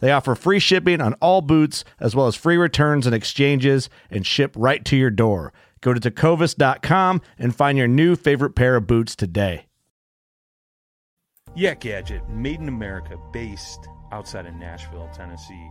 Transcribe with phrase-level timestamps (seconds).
[0.00, 4.26] They offer free shipping on all boots, as well as free returns and exchanges, and
[4.26, 5.52] ship right to your door.
[5.80, 9.66] Go to tecovas.com and find your new favorite pair of boots today.
[11.54, 15.70] Yak Gadget, made in America, based outside of Nashville, Tennessee.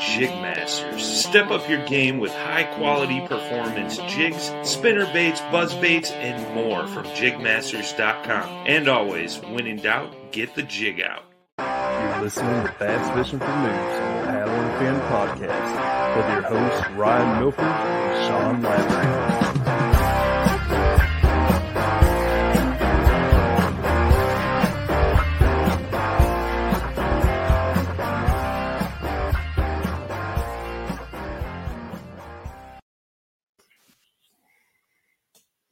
[0.00, 1.00] Jigmasters.
[1.00, 6.86] Step up your game with high quality performance jigs, spinner baits, buzz baits, and more
[6.86, 8.64] from jigmasters.com.
[8.66, 11.24] And always, when in doubt, get the jig out.
[11.58, 13.50] You're listening to Bass Fishing for the
[14.24, 19.49] Paddle and Fin podcast with your hosts Ryan Milford and Sean Lavery.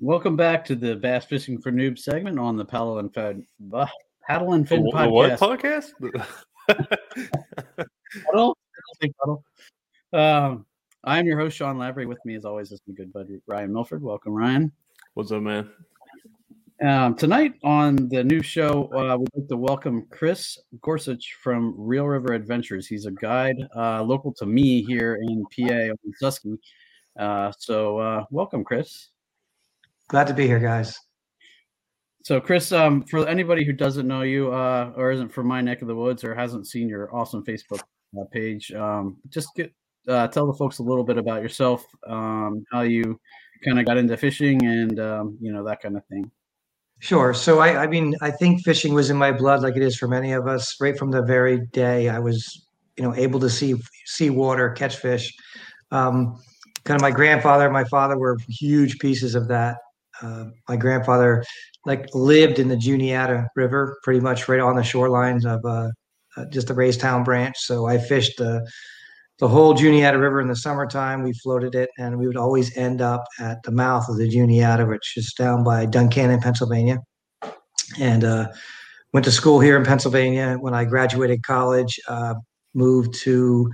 [0.08, 3.86] Welcome back to the Bass Fishing for Noobs segment on the Paddle and Fin, uh,
[4.26, 5.10] Paddle and Fin podcast.
[5.10, 5.91] what podcast?
[6.66, 8.56] Paddle?
[9.02, 9.44] Paddle, paddle.
[10.14, 10.64] Um,
[11.04, 12.06] I'm your host, Sean Lavery.
[12.06, 14.02] With me, as always, is my good buddy Ryan Milford.
[14.02, 14.72] Welcome, Ryan.
[15.12, 15.68] What's up, man?
[16.82, 22.06] Um, tonight on the new show, uh, we'd like to welcome Chris Gorsuch from Reel
[22.06, 22.86] River Adventures.
[22.86, 26.56] He's a guide uh, local to me here in PA on Susky.
[27.18, 29.10] Uh, so, uh, welcome, Chris.
[30.08, 30.98] Glad to be here, guys.
[32.24, 35.82] So, Chris, um, for anybody who doesn't know you uh, or isn't from my neck
[35.82, 37.80] of the woods or hasn't seen your awesome Facebook
[38.18, 39.72] uh, page, um, just get
[40.08, 43.20] uh, tell the folks a little bit about yourself, um, how you
[43.64, 46.30] kind of got into fishing, and um, you know that kind of thing.
[47.00, 47.32] Sure.
[47.32, 50.08] So I, I mean, I think fishing was in my blood, like it is for
[50.08, 50.74] many of us.
[50.80, 52.66] Right from the very day I was,
[52.97, 53.74] you know, able to see
[54.06, 55.32] see water, catch fish.
[55.91, 56.41] Um,
[56.84, 59.76] kind of my grandfather, and my father were huge pieces of that.
[60.22, 61.44] Uh, my grandfather,
[61.86, 65.90] like, lived in the Juniata River, pretty much right on the shorelines of uh,
[66.36, 67.56] uh, just the Raystown branch.
[67.58, 68.68] So I fished the
[69.38, 71.22] the whole Juniata River in the summertime.
[71.22, 74.84] We floated it, and we would always end up at the mouth of the Juniata,
[74.84, 76.98] which is down by Duncannon, Pennsylvania.
[78.00, 78.48] And uh,
[79.12, 80.56] went to school here in Pennsylvania.
[80.60, 82.34] When I graduated college, uh,
[82.74, 83.70] moved to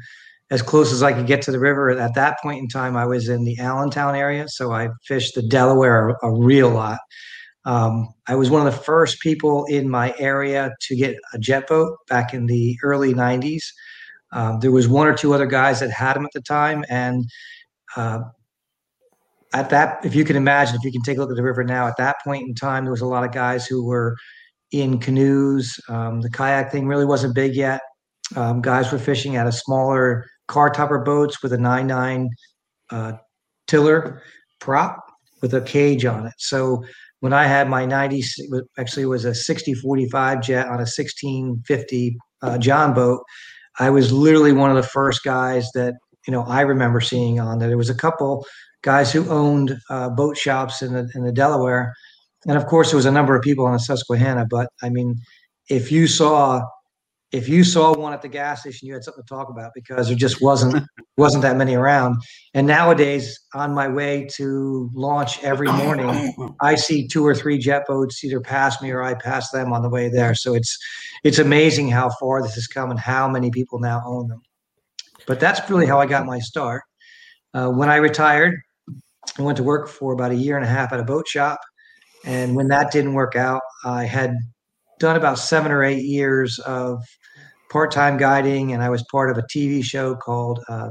[0.50, 1.90] as close as I could get to the river.
[1.90, 5.42] At that point in time, I was in the Allentown area, so I fished the
[5.42, 6.98] Delaware a, a real lot.
[7.64, 11.66] Um, I was one of the first people in my area to get a jet
[11.66, 13.62] boat back in the early 90s.
[14.32, 17.24] Um, there was one or two other guys that had them at the time, and
[17.96, 18.20] uh,
[19.54, 21.64] at that, if you can imagine, if you can take a look at the river
[21.64, 24.16] now, at that point in time, there was a lot of guys who were
[24.72, 25.78] in canoes.
[25.88, 27.80] Um, the kayak thing really wasn't big yet.
[28.34, 32.28] Um, guys were fishing out of smaller car topper boats with a 9.9
[32.90, 33.12] uh,
[33.66, 34.22] tiller
[34.60, 34.98] prop
[35.42, 36.34] with a cage on it.
[36.38, 36.84] So
[37.20, 38.22] when I had my 90,
[38.78, 43.22] actually it was a 6045 jet on a 1650 uh, John boat,
[43.78, 45.94] I was literally one of the first guys that,
[46.26, 47.68] you know, I remember seeing on that.
[47.68, 48.46] There was a couple
[48.82, 51.94] guys who owned uh, boat shops in the in the Delaware,
[52.46, 54.46] and of course there was a number of people on the Susquehanna.
[54.48, 55.16] But I mean,
[55.68, 56.62] if you saw
[57.34, 60.06] if you saw one at the gas station, you had something to talk about because
[60.06, 60.84] there just wasn't
[61.16, 62.16] wasn't that many around.
[62.54, 67.82] And nowadays, on my way to launch every morning, I see two or three jet
[67.88, 70.34] boats either pass me or I pass them on the way there.
[70.36, 70.78] So it's
[71.24, 74.40] it's amazing how far this has come and how many people now own them.
[75.26, 76.82] But that's really how I got my start.
[77.52, 78.54] Uh, when I retired,
[79.38, 81.58] I went to work for about a year and a half at a boat shop.
[82.24, 84.36] And when that didn't work out, I had
[85.00, 87.02] done about seven or eight years of
[87.74, 90.90] part-time guiding, and I was part of a TV show called uh,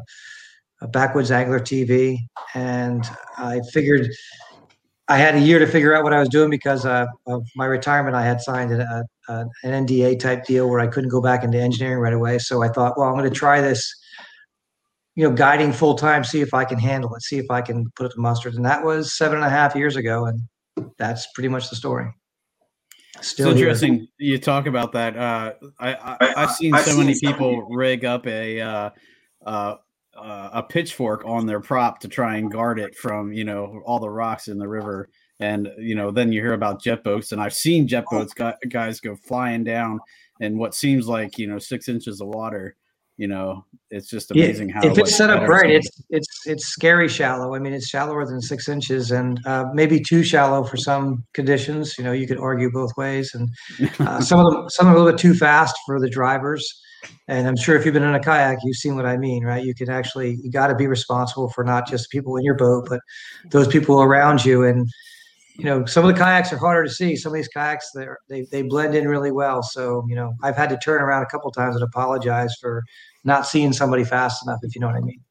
[0.91, 2.18] Backwoods Angler TV.
[2.56, 4.09] And I figured
[5.07, 7.68] I had a year to figure out what I was doing because uh, of my
[7.68, 8.18] retirement.
[8.18, 11.57] I had signed a, a, an NDA type deal where I couldn't go back into
[11.57, 12.38] engineering right away.
[12.38, 13.89] So I thought, well, I'm going to try this
[15.15, 17.89] you know, guiding full time, see if I can handle it, see if I can
[17.95, 18.56] put it to mustard.
[18.56, 20.25] And that was seven and a half years ago.
[20.25, 20.41] And
[20.97, 22.13] that's pretty much the story.
[23.21, 24.07] Still it's interesting here.
[24.18, 25.15] you talk about that.
[25.15, 28.89] Uh, I, I have seen so many people rig up a uh,
[29.45, 29.75] uh,
[30.15, 34.00] uh, a pitchfork on their prop to try and guard it from you know all
[34.00, 35.10] the rocks in the river.
[35.39, 38.33] And you know, then you hear about jet boats, and I've seen jet boats
[38.69, 40.00] guys go flying down
[40.39, 42.75] in what seems like you know six inches of water
[43.18, 46.65] you know it's just amazing yeah, how if it's set up right it's it's it's
[46.68, 47.56] scary shallow.
[47.56, 51.95] I mean it's shallower than six inches and uh, maybe too shallow for some conditions.
[51.98, 53.50] You know you could argue both ways and
[54.00, 56.81] uh, some of them some are a little bit too fast for the drivers.
[57.27, 59.63] And i'm sure if you've been in a kayak you've seen what i mean right?
[59.63, 62.88] You can actually you got to be responsible for not just people in your boat
[62.89, 63.01] but
[63.51, 64.63] those people around you.
[64.63, 64.89] And
[65.55, 67.15] you know, some of the kayaks are harder to see.
[67.15, 67.91] Some of these kayaks,
[68.29, 69.61] they they blend in really well.
[69.61, 72.83] So, you know, I've had to turn around a couple times and apologize for
[73.23, 75.21] not seeing somebody fast enough, if you know what I mean.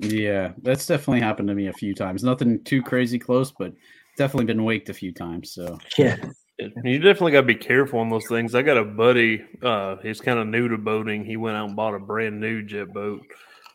[0.00, 2.22] Yeah, that's definitely happened to me a few times.
[2.22, 3.72] Nothing too crazy close, but
[4.16, 5.52] definitely been waked a few times.
[5.52, 6.16] So yeah.
[6.58, 8.56] You definitely got to be careful on those things.
[8.56, 11.24] I got a buddy, uh, he's kind of new to boating.
[11.24, 13.22] He went out and bought a brand new jet boat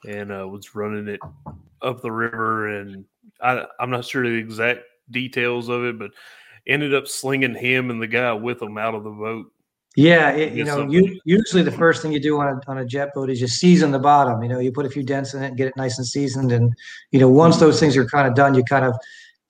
[0.06, 1.22] and uh, was running it
[1.82, 2.68] up the river.
[2.68, 3.06] And
[3.42, 6.12] I, I'm not sure the exact details of it, but
[6.68, 9.48] ended up slinging him and the guy with him out of the boat.
[9.96, 12.86] Yeah, it, you know, you, usually the first thing you do on a, on a
[12.86, 14.42] jet boat is you season the bottom.
[14.42, 16.52] You know, you put a few dents in it and get it nice and seasoned.
[16.52, 16.74] And
[17.12, 18.96] you know, once those things are kind of done, you kind of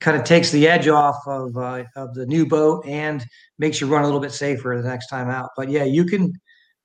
[0.01, 3.25] kind of takes the edge off of uh, of the new boat and
[3.57, 5.51] makes you run a little bit safer the next time out.
[5.56, 6.33] But yeah, you can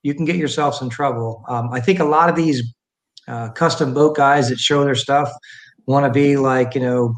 [0.05, 1.44] you can get yourself some trouble.
[1.49, 2.62] Um, I think a lot of these
[3.26, 5.32] uh, custom boat guys that show their stuff
[5.87, 7.12] want to be like you know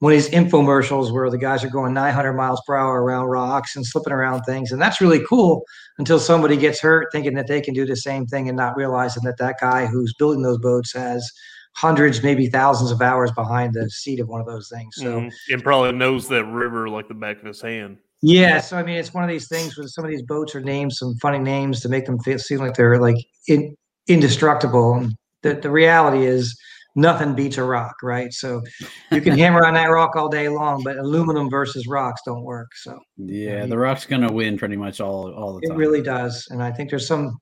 [0.00, 3.76] one of these infomercials where the guys are going 900 miles per hour around rocks
[3.76, 4.72] and slipping around things.
[4.72, 5.62] And that's really cool
[5.98, 9.22] until somebody gets hurt thinking that they can do the same thing and not realizing
[9.24, 11.30] that that guy who's building those boats has
[11.74, 14.94] hundreds, maybe thousands of hours behind the seat of one of those things.
[14.96, 15.52] So, mm-hmm.
[15.52, 17.98] and probably knows that river like the back of his hand.
[18.22, 20.60] Yeah, so I mean, it's one of these things where some of these boats are
[20.60, 23.16] named some funny names to make them feel, seem like they're like
[23.48, 23.74] in,
[24.08, 24.94] indestructible.
[24.94, 26.58] And the, the reality is,
[26.94, 28.32] nothing beats a rock, right?
[28.32, 28.62] So
[29.10, 32.68] you can hammer on that rock all day long, but aluminum versus rocks don't work.
[32.76, 35.76] So yeah, the rock's gonna win pretty much all all the time.
[35.76, 37.38] It really does, and I think there's some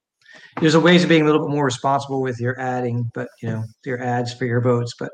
[0.61, 3.49] there's a ways of being a little bit more responsible with your adding, but you
[3.49, 5.11] know your ads for your boats, but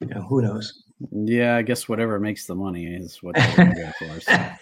[0.00, 0.84] you know who knows.
[1.12, 4.20] Yeah, I guess whatever makes the money is what for.
[4.20, 4.50] So.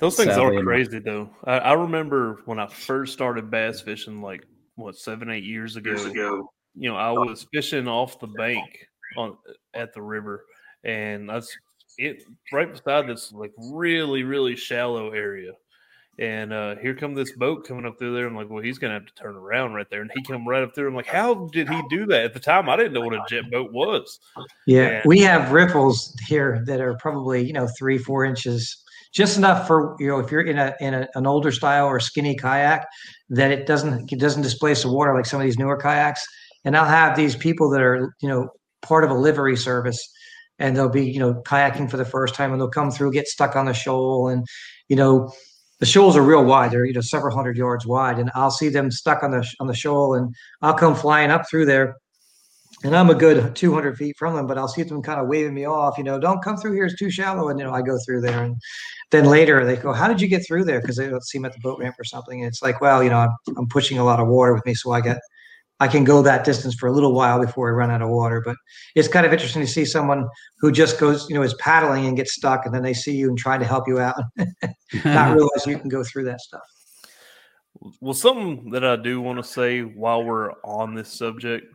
[0.00, 1.28] Those things Sadly, are crazy, though.
[1.42, 5.90] I, I remember when I first started bass fishing, like what seven, eight years ago.
[5.90, 9.36] Years ago you know, I was fishing off the bank on
[9.74, 10.44] at the river,
[10.84, 11.56] and that's
[11.98, 15.52] it right beside this like really really shallow area.
[16.20, 18.26] And uh, here come this boat coming up through there.
[18.26, 20.02] I'm like, well, he's gonna have to turn around right there.
[20.02, 20.88] And he come right up through.
[20.88, 22.24] I'm like, how did he do that?
[22.24, 24.18] At the time, I didn't know what a jet boat was.
[24.66, 28.82] Yeah, and, we have riffles here that are probably you know three four inches,
[29.12, 32.00] just enough for you know if you're in a in a, an older style or
[32.00, 32.86] skinny kayak
[33.30, 36.26] that it doesn't it doesn't displace the water like some of these newer kayaks
[36.68, 38.50] and I'll have these people that are you know
[38.82, 39.98] part of a livery service,
[40.58, 43.26] and they'll be you know kayaking for the first time, and they'll come through, get
[43.26, 44.46] stuck on the shoal, and
[44.90, 45.32] you know
[45.80, 48.68] the shoals are real wide; they're you know several hundred yards wide, and I'll see
[48.68, 51.96] them stuck on the on the shoal, and I'll come flying up through there.
[52.84, 55.54] And I'm a good 200 feet from them, but I'll see them kind of waving
[55.54, 55.98] me off.
[55.98, 57.48] You know, don't come through here; it's too shallow.
[57.48, 58.56] And you know, I go through there, and
[59.10, 61.46] then later they go, "How did you get through there?" Because they don't see them
[61.46, 62.42] at the boat ramp or something.
[62.42, 64.74] And it's like, well, you know, I'm, I'm pushing a lot of water with me,
[64.74, 65.18] so I get
[65.80, 68.42] I can go that distance for a little while before I run out of water.
[68.44, 68.56] But
[68.94, 72.16] it's kind of interesting to see someone who just goes, you know, is paddling and
[72.16, 74.16] gets stuck, and then they see you and try to help you out,
[75.04, 76.62] not realize you can go through that stuff.
[78.00, 81.66] Well, something that I do want to say while we're on this subject,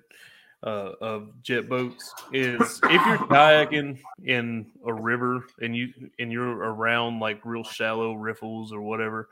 [0.64, 6.48] uh, of jet boats is if you're kayaking in a river and you and you're
[6.48, 9.30] around like real shallow riffles or whatever,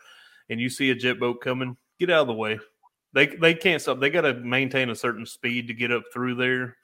[0.50, 2.60] and you see a jet boat coming, get out of the way.
[3.14, 4.00] They they can't stop.
[4.00, 6.78] They got to maintain a certain speed to get up through there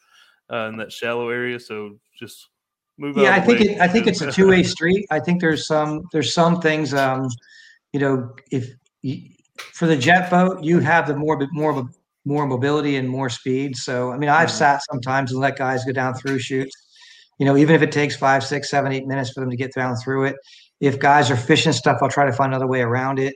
[0.51, 1.59] uh, in that shallow area.
[1.59, 2.49] So just
[2.97, 3.17] move.
[3.17, 5.05] Yeah, I think it, I think it's a two way street.
[5.09, 6.93] I think there's some there's some things.
[6.93, 7.29] Um,
[7.93, 8.69] you know, if
[9.01, 9.29] you,
[9.73, 11.89] for the jet boat, you have the more more of a
[12.27, 13.75] more mobility and more speed.
[13.77, 14.57] So, I mean, I've mm-hmm.
[14.57, 16.75] sat sometimes and let guys go down through chutes.
[17.39, 19.73] You know, even if it takes five, six, seven, eight minutes for them to get
[19.73, 20.35] down through it.
[20.79, 23.35] If guys are fishing stuff, I'll try to find another way around it.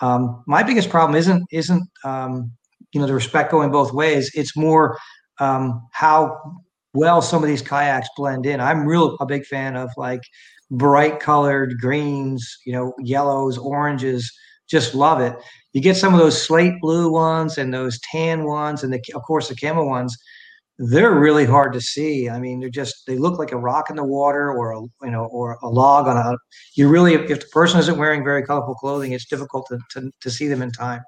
[0.00, 2.52] Um, my biggest problem isn't isn't um,
[2.92, 4.30] you know the respect going both ways.
[4.34, 4.98] It's more
[5.40, 6.40] um, how
[6.94, 8.60] well some of these kayaks blend in.
[8.60, 10.22] I'm real a big fan of like
[10.70, 14.30] bright colored greens, you know, yellows, oranges.
[14.68, 15.34] Just love it.
[15.72, 19.22] You get some of those slate blue ones and those tan ones, and the, of
[19.22, 20.16] course the camo ones.
[20.78, 22.28] They're really hard to see.
[22.28, 25.10] I mean, they're just they look like a rock in the water or a you
[25.10, 26.36] know or a log on a.
[26.76, 30.10] You really, if, if the person isn't wearing very colorful clothing, it's difficult to to,
[30.20, 31.00] to see them in time.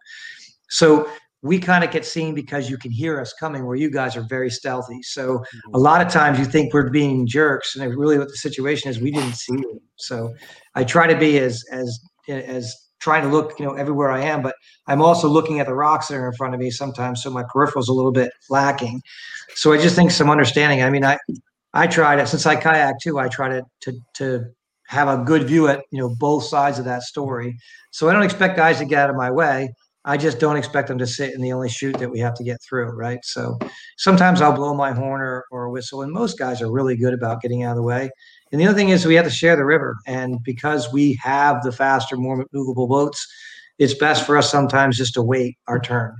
[0.70, 1.08] So
[1.42, 4.26] we kind of get seen because you can hear us coming where you guys are
[4.28, 5.74] very stealthy so mm-hmm.
[5.74, 9.00] a lot of times you think we're being jerks and really what the situation is
[9.00, 10.32] we didn't see you so
[10.74, 11.98] i try to be as as
[12.28, 14.54] as trying to look, you know, everywhere I am, but
[14.87, 17.23] I'm also looking at the rocks that are in front of me sometimes.
[17.23, 19.02] So my peripheral's a little bit lacking.
[19.54, 20.83] So I just think some understanding.
[20.83, 21.19] I mean, I,
[21.73, 24.45] I try to, since I kayak too, I try to, to, to
[24.88, 27.57] have a good view at, you know, both sides of that story.
[27.90, 29.73] So I don't expect guys to get out of my way.
[30.04, 32.45] I just don't expect them to sit in the only chute that we have to
[32.45, 33.19] get through, right?
[33.23, 33.59] So
[33.99, 37.42] sometimes I'll blow my horn or, or whistle, and most guys are really good about
[37.42, 38.11] getting out of the way.
[38.52, 39.97] And the other thing is we have to share the river.
[40.07, 43.26] And because we have the faster, more movable boats,
[43.78, 46.16] it's best for us sometimes just to wait our turn.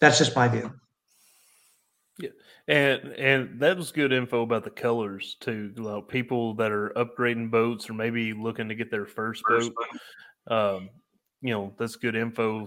[0.00, 0.72] That's just my view.
[2.18, 2.30] Yeah.
[2.68, 5.72] And and that was good info about the colors too.
[5.76, 10.54] Like people that are upgrading boats or maybe looking to get their first, first boat.
[10.54, 10.90] Um,
[11.40, 12.66] you know, that's good info.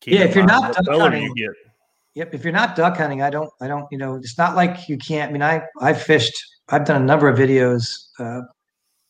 [0.00, 1.69] Keep yeah, if you're not duck hunting, you get.
[2.14, 4.88] Yep, if you're not duck hunting, I don't, I don't, you know, it's not like
[4.88, 5.30] you can't.
[5.30, 6.34] I mean, I I fished
[6.70, 7.88] I've done a number of videos,
[8.18, 8.42] uh,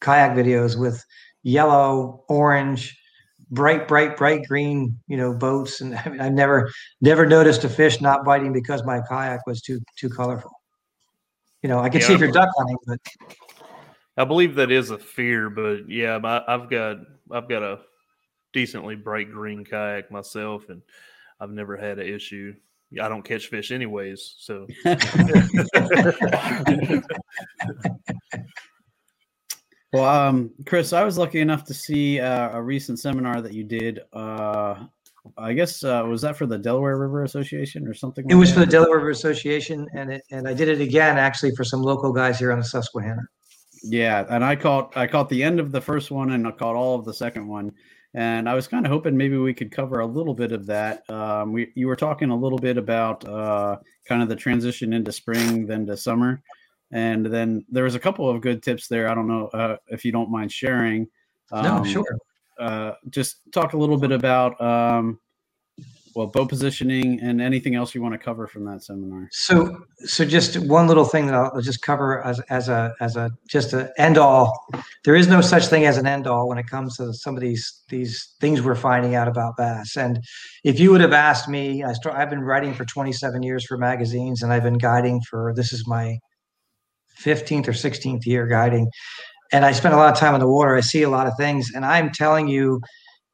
[0.01, 1.05] kayak videos with
[1.43, 2.99] yellow, orange,
[3.51, 5.81] bright, bright, bright green, you know, boats.
[5.81, 9.61] And I mean, I've never, never noticed a fish not biting because my kayak was
[9.61, 10.51] too, too colorful.
[11.63, 12.99] You know, I can yeah, see if you're duck hunting, but
[14.17, 15.51] I believe that is a fear.
[15.51, 16.99] But yeah, my, I've got,
[17.31, 17.81] I've got a
[18.55, 20.81] decently bright green kayak myself, and
[21.39, 22.55] I've never had an issue.
[23.01, 24.35] I don't catch fish anyways.
[24.39, 24.67] So,
[29.93, 33.63] well, um, Chris, I was lucky enough to see uh, a recent seminar that you
[33.63, 34.01] did.
[34.13, 34.87] Uh,
[35.37, 38.25] I guess uh, was that for the Delaware River Association or something?
[38.25, 38.55] It like was that?
[38.55, 41.83] for the Delaware River Association, and it, and I did it again actually for some
[41.83, 43.23] local guys here on the Susquehanna.
[43.83, 46.75] Yeah, and I caught I caught the end of the first one, and I caught
[46.75, 47.73] all of the second one.
[48.15, 51.09] And I was kind of hoping maybe we could cover a little bit of that.
[51.09, 53.77] Um, we, you were talking a little bit about uh,
[54.07, 56.43] kind of the transition into spring, then to summer.
[56.91, 59.09] And then there was a couple of good tips there.
[59.09, 61.07] I don't know uh, if you don't mind sharing.
[61.53, 62.19] Um, no, sure.
[62.59, 65.21] Uh, just talk a little bit about um,
[66.15, 69.29] well bow positioning and anything else you want to cover from that seminar.
[69.33, 73.31] So so just one little thing that i'll just cover as, as a as a
[73.49, 74.67] just an end all.
[75.05, 77.41] There is no such thing as an end all when it comes to some of
[77.41, 79.97] these these things we're finding out about bass.
[79.97, 80.21] And
[80.65, 83.77] if you would have asked me i start i've been writing for 27 years for
[83.77, 86.19] magazines and i've been guiding for this is my
[87.23, 88.89] 15th or 16th year guiding.
[89.53, 90.77] And i spend a lot of time on the water.
[90.77, 91.71] I see a lot of things.
[91.75, 92.81] And i'm telling you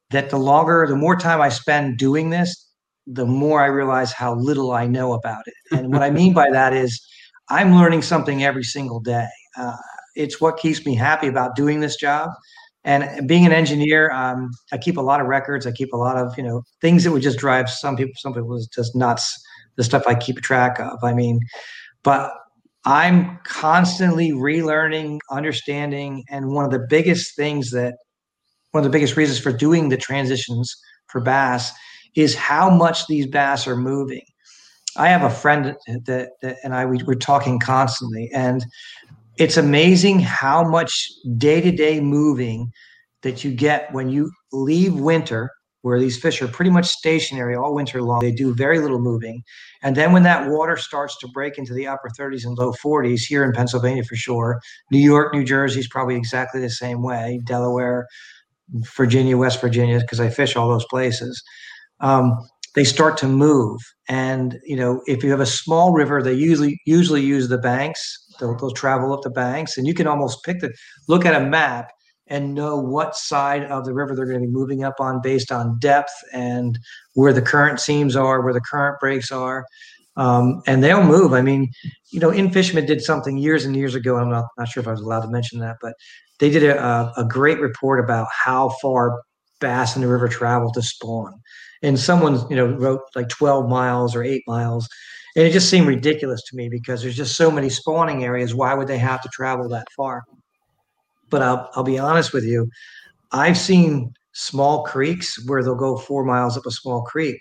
[0.09, 2.66] that the longer the more time i spend doing this
[3.07, 5.53] the more I realize how little I know about it.
[5.77, 7.01] And what I mean by that is
[7.49, 9.29] I'm learning something every single day.
[9.57, 9.77] Uh,
[10.15, 12.29] it's what keeps me happy about doing this job.
[12.83, 15.65] And being an engineer, um, I keep a lot of records.
[15.65, 18.13] I keep a lot of you know things that would just drive some people.
[18.17, 19.37] Some people just nuts.
[19.75, 21.03] The stuff I keep track of.
[21.03, 21.39] I mean,
[22.03, 22.31] but
[22.85, 27.95] I'm constantly relearning, understanding, and one of the biggest things that
[28.71, 30.73] one of the biggest reasons for doing the transitions
[31.07, 31.71] for bass
[32.17, 34.25] is how much these bass are moving.
[34.97, 38.65] I have a friend that, that and I we, we're talking constantly, and
[39.37, 41.07] it's amazing how much
[41.37, 42.71] day to day moving
[43.21, 45.51] that you get when you leave winter,
[45.83, 48.21] where these fish are pretty much stationary all winter long.
[48.21, 49.43] They do very little moving,
[49.83, 53.19] and then when that water starts to break into the upper 30s and low 40s
[53.27, 54.59] here in Pennsylvania for sure,
[54.89, 57.39] New York, New Jersey is probably exactly the same way.
[57.43, 58.07] Delaware,
[58.95, 61.43] Virginia, West Virginia, because I fish all those places
[61.99, 62.37] um,
[62.75, 63.79] they start to move.
[64.07, 68.25] And you know, if you have a small river, they usually usually use the banks.
[68.39, 70.73] They'll, they'll travel up the banks, and you can almost pick the
[71.07, 71.91] look at a map
[72.29, 75.51] and know what side of the river they're going to be moving up on based
[75.51, 76.77] on depth and
[77.13, 79.65] where the current seams are, where the current breaks are.
[80.17, 81.33] Um, and they'll move.
[81.33, 81.69] I mean,
[82.09, 84.17] you know, In-Fisherman did something years and years ago.
[84.17, 85.93] I'm not, not sure if I was allowed to mention that, but
[86.39, 89.21] they did a, a great report about how far
[89.59, 91.39] bass in the river travel to spawn.
[91.83, 94.87] And someone, you know, wrote like 12 miles or eight miles.
[95.35, 98.55] And it just seemed ridiculous to me because there's just so many spawning areas.
[98.55, 100.23] Why would they have to travel that far?
[101.29, 102.69] But I'll, I'll be honest with you.
[103.31, 107.39] I've seen small creeks where they'll go four miles up a small creek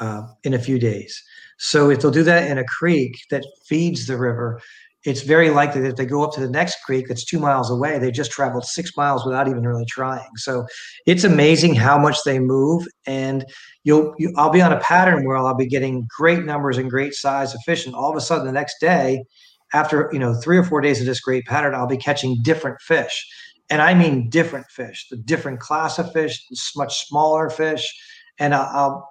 [0.00, 1.22] uh, in a few days.
[1.58, 4.60] So if they'll do that in a creek that feeds the river,
[5.04, 7.70] it's very likely that if they go up to the next creek that's two miles
[7.70, 10.28] away, they just traveled six miles without even really trying.
[10.36, 10.64] So
[11.06, 12.86] it's amazing how much they move.
[13.06, 13.44] And
[13.82, 17.14] you'll, you, I'll be on a pattern where I'll be getting great numbers and great
[17.14, 17.84] size of fish.
[17.84, 19.24] And all of a sudden, the next day,
[19.72, 22.80] after you know three or four days of this great pattern, I'll be catching different
[22.80, 23.26] fish.
[23.70, 26.44] And I mean different fish, the different class of fish,
[26.76, 27.90] much smaller fish.
[28.38, 29.08] And I'll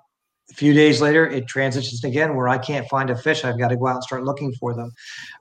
[0.51, 3.43] a few days later, it transitions again where I can't find a fish.
[3.43, 4.91] I've got to go out and start looking for them.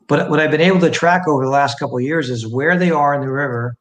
[0.06, 2.78] But what I've been able to track over the last couple of years is where
[2.78, 3.76] they are in the river,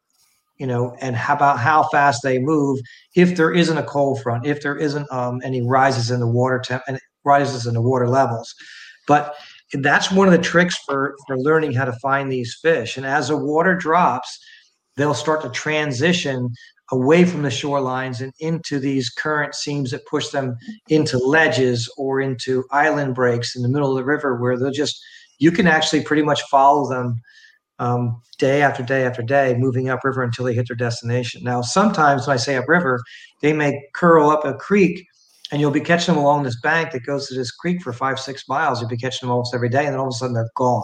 [0.58, 2.80] you know, and how about how fast they move.
[3.16, 6.60] If there isn't a cold front, if there isn't um, any rises in the water
[6.60, 8.54] temp and rises in the water levels,
[9.08, 9.36] but
[9.74, 12.98] that's one of the tricks for for learning how to find these fish.
[12.98, 14.40] And as the water drops,
[14.98, 16.50] they'll start to transition
[16.92, 20.58] away from the shorelines and into these current seams that push them
[20.90, 25.02] into ledges or into island breaks in the middle of the river where they'll just
[25.38, 27.22] you can actually pretty much follow them
[27.78, 31.44] um, day after day after day moving upriver until they hit their destination.
[31.44, 33.02] Now sometimes when i say upriver
[33.42, 35.06] they may curl up a creek
[35.52, 38.20] and you'll be catching them along this bank that goes to this creek for five
[38.20, 38.82] six miles.
[38.82, 40.84] You'll be catching them almost every day and then all of a sudden they're gone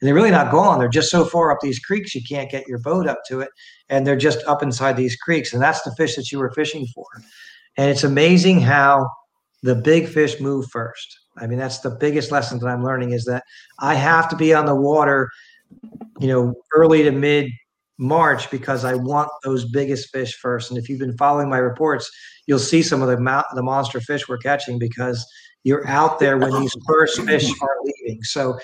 [0.00, 0.78] and they're really not gone.
[0.78, 3.50] They're just so far up these creeks you can't get your boat up to it,
[3.88, 6.86] and they're just up inside these creeks, and that's the fish that you were fishing
[6.94, 7.06] for.
[7.76, 9.08] And it's amazing how
[9.62, 11.18] the big fish move first.
[11.38, 13.44] I mean, that's the biggest lesson that I'm learning is that
[13.80, 15.30] I have to be on the water,
[16.20, 17.50] you know, early to mid
[17.98, 20.70] March because I want those biggest fish first.
[20.70, 22.10] And if you've been following my reports,
[22.46, 25.26] you'll see some of the mo- the monster fish we're catching because
[25.64, 28.22] you're out there when these first fish are leaving.
[28.22, 28.58] So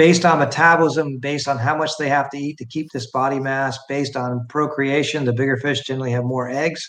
[0.00, 3.38] based on metabolism, based on how much they have to eat to keep this body
[3.38, 6.82] mass, based on procreation, the bigger fish generally have more eggs.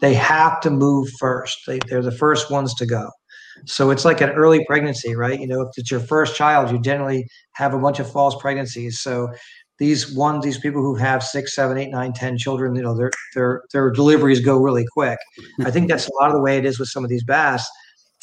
[0.00, 1.56] They have to move first.
[1.66, 3.08] They, they're the first ones to go.
[3.64, 5.40] So it's like an early pregnancy, right?
[5.40, 9.00] You know, if it's your first child, you generally have a bunch of false pregnancies.
[9.00, 9.30] So
[9.78, 13.10] these one, these people who have six, seven, eight, nine, ten children, you know, their
[13.34, 15.18] their their deliveries go really quick.
[15.64, 17.66] I think that's a lot of the way it is with some of these bass.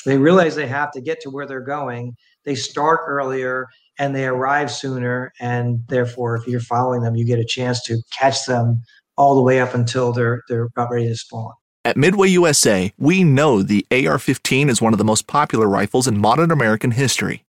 [0.06, 2.14] They realize they have to get to where they're going.
[2.46, 3.66] They start earlier
[4.00, 5.34] and they arrive sooner.
[5.40, 8.82] And therefore, if you're following them, you get a chance to catch them
[9.18, 11.54] all the way up until they're they're about ready to spawn.
[11.86, 16.08] At Midway USA, we know the AR 15 is one of the most popular rifles
[16.08, 17.46] in modern American history.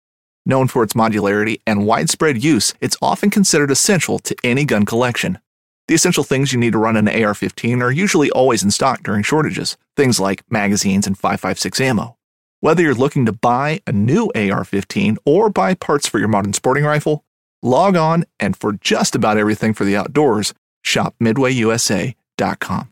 [0.45, 5.39] Known for its modularity and widespread use, it's often considered essential to any gun collection.
[5.89, 9.03] The essential things you need to run an AR 15 are usually always in stock
[9.03, 12.17] during shortages, things like magazines and 5.56 ammo.
[12.61, 16.53] Whether you're looking to buy a new AR 15 or buy parts for your modern
[16.53, 17.25] sporting rifle,
[17.63, 22.91] log on and for just about everything for the outdoors, shop midwayusa.com.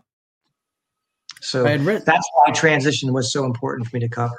[1.40, 4.37] So read, that's why transition was so important for me to cover.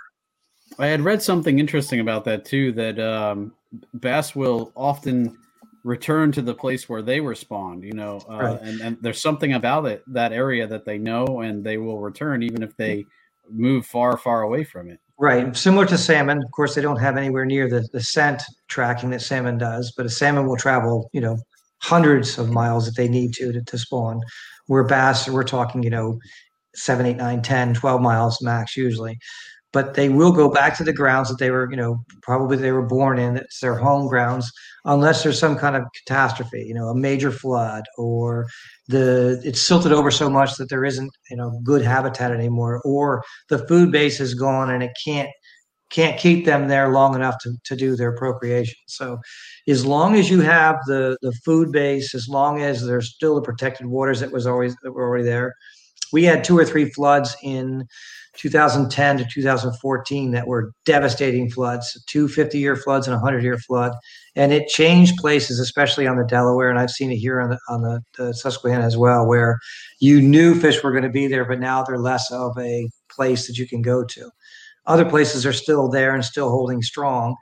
[0.79, 3.53] I had read something interesting about that too that um,
[3.93, 5.37] bass will often
[5.83, 8.61] return to the place where they were spawned, you know, uh, right.
[8.61, 12.41] and, and there's something about it, that area that they know and they will return
[12.41, 13.05] even if they
[13.51, 14.99] move far, far away from it.
[15.17, 15.55] Right.
[15.55, 16.43] Similar to salmon.
[16.43, 20.05] Of course, they don't have anywhere near the, the scent tracking that salmon does, but
[20.05, 21.37] a salmon will travel, you know,
[21.81, 24.21] hundreds of miles if they need to, to, to spawn.
[24.67, 26.19] Where bass, we're talking, you know,
[26.75, 29.17] seven, eight, nine, 10, 12 miles max usually
[29.75, 32.71] but they will go back to the grounds that they were, you know, probably they
[32.71, 33.35] were born in.
[33.35, 34.49] It's their home grounds,
[34.85, 38.47] unless there's some kind of catastrophe, you know, a major flood or
[38.87, 43.23] the it's silted over so much that there isn't, you know, good habitat anymore, or
[43.49, 45.29] the food base is gone and it can't
[45.91, 48.75] can't keep them there long enough to, to do their procreation.
[48.87, 49.19] So
[49.67, 53.41] as long as you have the the food base, as long as there's still the
[53.41, 55.53] protected waters that was always that were already there.
[56.13, 57.87] We had two or three floods in
[58.37, 63.57] 2010 to 2014 that were devastating floods, two 50 year floods and a 100 year
[63.57, 63.93] flood.
[64.35, 66.69] And it changed places, especially on the Delaware.
[66.69, 69.59] And I've seen it here on the, on the, the Susquehanna as well, where
[69.99, 73.47] you knew fish were going to be there, but now they're less of a place
[73.47, 74.29] that you can go to.
[74.85, 77.35] Other places are still there and still holding strong,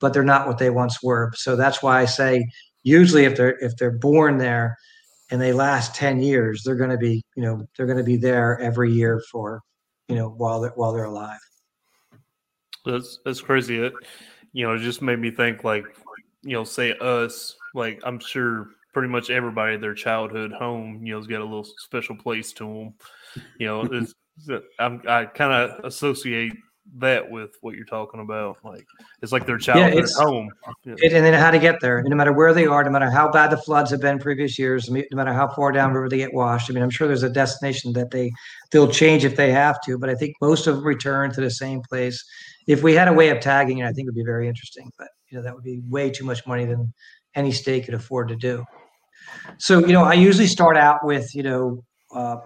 [0.00, 1.32] but they're not what they once were.
[1.34, 2.44] So that's why I say
[2.82, 4.76] usually if they're if they're born there
[5.30, 8.16] and they last 10 years, they're going to be, you know, they're going to be
[8.16, 9.60] there every year for,
[10.10, 11.38] you know, while they're while they're alive.
[12.84, 13.78] That's that's crazy.
[13.78, 13.92] It,
[14.52, 15.84] you know, it just made me think like,
[16.42, 21.20] you know, say us, like I'm sure pretty much everybody their childhood home, you know,
[21.20, 22.94] has got a little special place to them.
[23.58, 24.14] You know, it's,
[24.80, 26.54] I'm, I kind of associate
[26.98, 28.58] that with what you're talking about.
[28.64, 28.86] Like
[29.22, 30.50] it's like their childhood yeah, home.
[30.84, 30.94] Yeah.
[30.98, 32.02] It, and then how to get there.
[32.02, 34.90] no matter where they are, no matter how bad the floods have been previous years,
[34.90, 36.70] no matter how far down river they get washed.
[36.70, 38.30] I mean, I'm sure there's a destination that they
[38.72, 41.50] they'll change if they have to, but I think most of them return to the
[41.50, 42.24] same place.
[42.66, 44.90] If we had a way of tagging it, I think it would be very interesting.
[44.98, 46.92] But you know, that would be way too much money than
[47.34, 48.64] any state could afford to do.
[49.58, 52.36] So, you know, I usually start out with, you know, uh,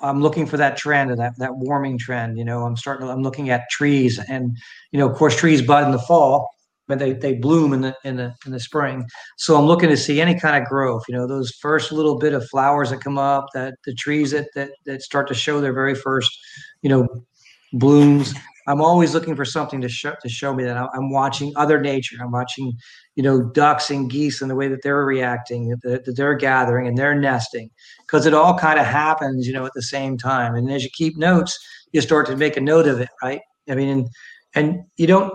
[0.00, 2.38] I'm looking for that trend and that, that warming trend.
[2.38, 3.08] You know, I'm starting.
[3.08, 4.56] I'm looking at trees, and
[4.92, 6.48] you know, of course, trees bud in the fall,
[6.88, 9.04] but they, they bloom in the in the in the spring.
[9.36, 11.02] So I'm looking to see any kind of growth.
[11.08, 14.48] You know, those first little bit of flowers that come up, that the trees that
[14.54, 16.30] that that start to show their very first,
[16.82, 17.06] you know,
[17.72, 18.34] blooms.
[18.66, 22.16] I'm always looking for something to show to show me that I'm watching other nature.
[22.22, 22.72] I'm watching,
[23.16, 26.86] you know, ducks and geese and the way that they're reacting, that, that they're gathering
[26.86, 30.54] and they're nesting, because it all kind of happens, you know, at the same time.
[30.54, 31.58] And as you keep notes,
[31.92, 33.40] you start to make a note of it, right?
[33.68, 34.08] I mean, and
[34.54, 35.32] and you don't.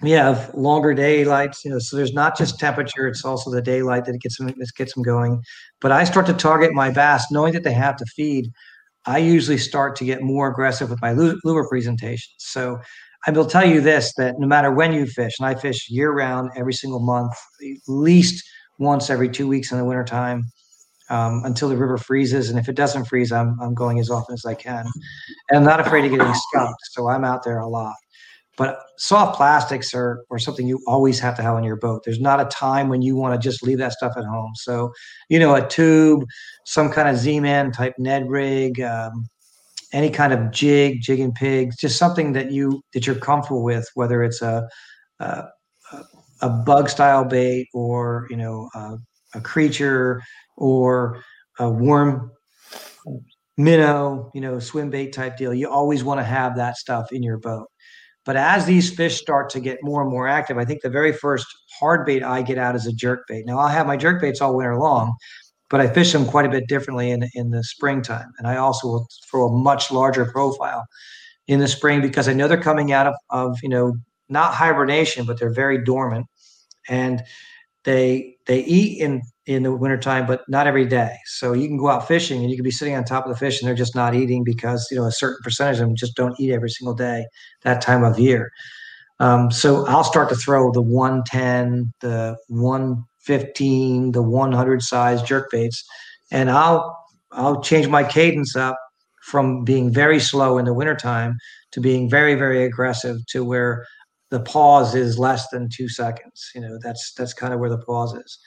[0.00, 4.04] We have longer daylights, you know, so there's not just temperature; it's also the daylight
[4.04, 5.42] that gets them gets them going.
[5.80, 8.52] But I start to target my bass, knowing that they have to feed
[9.08, 12.34] I usually start to get more aggressive with my lure presentations.
[12.38, 12.78] So
[13.26, 16.12] I will tell you this that no matter when you fish, and I fish year
[16.12, 20.44] round every single month, at least once every two weeks in the wintertime
[21.10, 22.48] um, until the river freezes.
[22.48, 24.86] And if it doesn't freeze, I'm, I'm going as often as I can.
[25.48, 26.80] And I'm not afraid of getting skunked.
[26.92, 27.94] So I'm out there a lot.
[28.56, 32.02] But soft plastics are, are something you always have to have on your boat.
[32.04, 34.50] There's not a time when you want to just leave that stuff at home.
[34.56, 34.92] So,
[35.28, 36.24] you know, a tube,
[36.66, 39.28] some kind of Z-Man type Ned rig, um,
[39.92, 43.88] any kind of jig, jig and pigs, just something that you that you're comfortable with,
[43.94, 44.68] whether it's a
[45.20, 45.44] a,
[46.40, 48.96] a bug style bait or you know a,
[49.34, 50.22] a creature
[50.56, 51.22] or
[51.58, 52.30] a worm
[53.56, 55.52] minnow, you know, swim bait type deal.
[55.52, 57.66] You always want to have that stuff in your boat.
[58.24, 61.12] But as these fish start to get more and more active, I think the very
[61.12, 61.46] first
[61.80, 63.44] hard bait I get out is a jerk bait.
[63.46, 65.16] Now I'll have my jerk baits all winter long,
[65.70, 68.88] but I fish them quite a bit differently in in the springtime, and I also
[68.88, 70.84] will throw a much larger profile
[71.46, 73.94] in the spring because I know they're coming out of of you know
[74.28, 76.26] not hibernation, but they're very dormant,
[76.88, 77.22] and
[77.84, 81.16] they they eat in in the wintertime, but not every day.
[81.24, 83.38] So you can go out fishing and you can be sitting on top of the
[83.38, 86.14] fish and they're just not eating because you know a certain percentage of them just
[86.14, 87.24] don't eat every single day
[87.62, 88.50] that time of year.
[89.20, 92.36] Um, so I'll start to throw the 110, the
[93.28, 95.84] 115, the 100 size jerk baits,
[96.30, 96.96] and I'll
[97.32, 98.76] I'll change my cadence up
[99.22, 101.36] from being very slow in the wintertime
[101.72, 103.86] to being very very aggressive to where
[104.30, 106.50] the pause is less than two seconds.
[106.54, 108.38] You know that's that's kind of where the pause is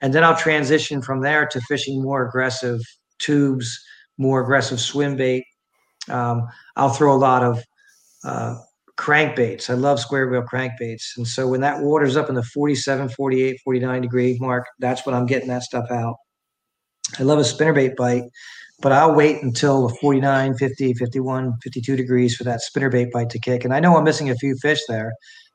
[0.00, 2.80] and then I'll transition from there to fishing more aggressive
[3.18, 3.82] tubes,
[4.16, 5.44] more aggressive swim bait.
[6.08, 7.62] Um, I'll throw a lot of
[8.24, 8.56] uh,
[8.98, 9.70] crankbaits.
[9.70, 11.16] I love square bill crankbaits.
[11.16, 15.14] And so when that water's up in the 47, 48, 49 degree mark, that's when
[15.14, 16.16] I'm getting that stuff out.
[17.18, 18.24] I love a spinnerbait bite,
[18.82, 23.38] but I'll wait until the 49, 50, 51, 52 degrees for that spinnerbait bite to
[23.38, 23.64] kick.
[23.64, 25.12] And I know I'm missing a few fish there,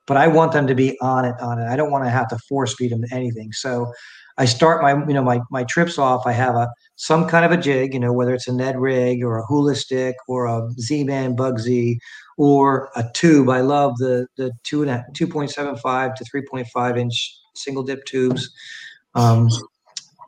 [0.08, 1.68] but I want them to be on it, on it.
[1.68, 3.52] I don't want to have to force feed them anything.
[3.52, 3.92] So
[4.38, 6.26] I start my you know my my trips off.
[6.26, 9.24] I have a some kind of a jig, you know, whether it's a Ned rig
[9.24, 11.98] or a hula stick or a Z-Man Bugsy
[12.38, 13.50] or a tube.
[13.50, 16.98] I love the the two and a two point seven five to three point five
[16.98, 18.50] inch single dip tubes.
[19.16, 19.50] Um,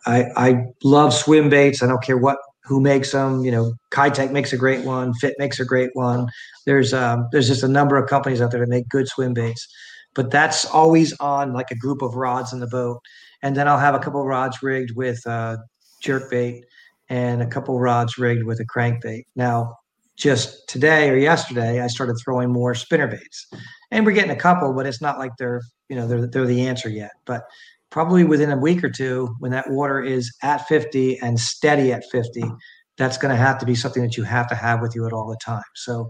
[0.05, 1.81] I I love swim baits.
[1.81, 3.43] I don't care what who makes them.
[3.43, 5.13] You know, Keitech makes a great one.
[5.15, 6.27] Fit makes a great one.
[6.65, 9.67] There's um, there's just a number of companies out there that make good swim baits,
[10.13, 13.01] but that's always on like a group of rods in the boat
[13.45, 15.57] and then I'll have a couple rods rigged with uh,
[16.01, 16.65] jerk bait
[17.09, 19.25] and a couple rods rigged with a crankbait.
[19.35, 19.75] Now,
[20.17, 23.47] just today or yesterday, I started throwing more spinner baits,
[23.91, 26.67] and we're getting a couple, but it's not like they're you know they're they're the
[26.67, 27.11] answer yet.
[27.25, 27.43] But
[27.89, 32.03] probably within a week or two, when that water is at 50 and steady at
[32.11, 32.43] 50,
[32.97, 35.13] that's going to have to be something that you have to have with you at
[35.13, 35.63] all the time.
[35.75, 36.09] So,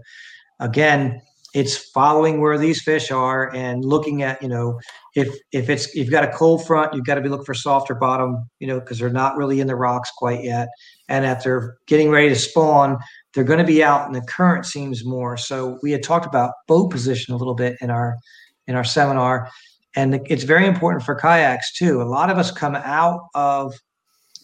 [0.58, 1.20] again,
[1.54, 4.78] it's following where these fish are and looking at you know
[5.14, 7.94] if if it's you've got a cold front you've got to be looking for softer
[7.94, 10.68] bottom you know because they're not really in the rocks quite yet
[11.08, 12.98] and after getting ready to spawn
[13.36, 16.52] they're going to be out and the current seams more so we had talked about
[16.66, 18.16] boat position a little bit in our
[18.66, 19.48] in our seminar
[19.94, 23.74] and it's very important for kayaks too a lot of us come out of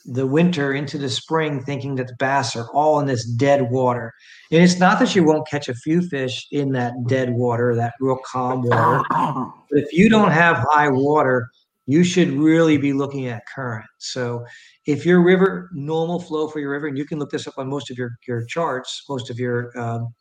[0.05, 4.13] the winter into the spring thinking that the bass are all in this dead water.
[4.51, 7.95] And it's not that you won't catch a few fish in that dead water, that
[8.01, 9.05] real calm water.
[9.11, 11.49] But if you don't have high water,
[11.87, 13.87] you should really be looking at current.
[13.99, 14.45] So
[14.87, 17.69] if your river normal flow for your river, and you can look this up on
[17.69, 20.15] most of your your charts, most of your um,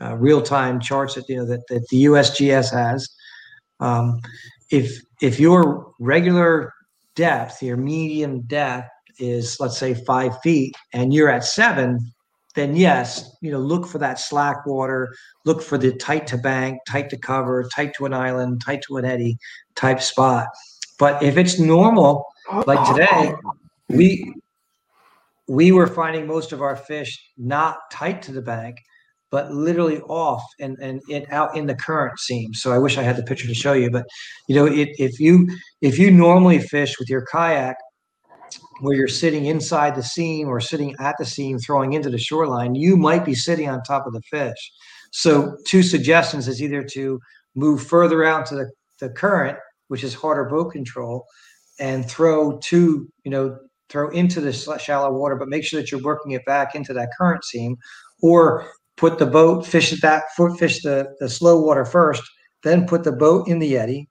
[0.00, 3.08] uh, real time charts that you know that, that the USGS has.
[3.80, 4.20] Um,
[4.70, 6.72] if if your regular
[7.16, 11.98] depth, your medium depth is let's say five feet and you're at seven,
[12.54, 16.78] then yes, you know, look for that slack water, look for the tight to bank,
[16.88, 19.38] tight to cover, tight to an island, tight to an eddy
[19.74, 20.46] type spot.
[21.00, 22.26] But if it's normal,
[22.66, 23.52] like today, oh.
[23.88, 24.34] we
[25.48, 28.76] we were finding most of our fish not tight to the bank,
[29.30, 32.54] but literally off and and it out in the current seam.
[32.54, 34.06] So I wish I had the picture to show you, but
[34.46, 35.48] you know, it, if you
[35.80, 37.76] if you normally fish with your kayak
[38.80, 42.74] where you're sitting inside the seam or sitting at the seam throwing into the shoreline,
[42.74, 44.72] you might be sitting on top of the fish.
[45.12, 47.20] So, two suggestions is either to
[47.54, 49.58] move further out to the, the current,
[49.90, 51.26] which is harder boat control,
[51.80, 56.02] and throw to, you know, throw into the shallow water, but make sure that you're
[56.02, 57.76] working it back into that current seam,
[58.22, 62.22] or put the boat, fish at that foot, fish the, the slow water first,
[62.62, 64.08] then put the boat in the eddy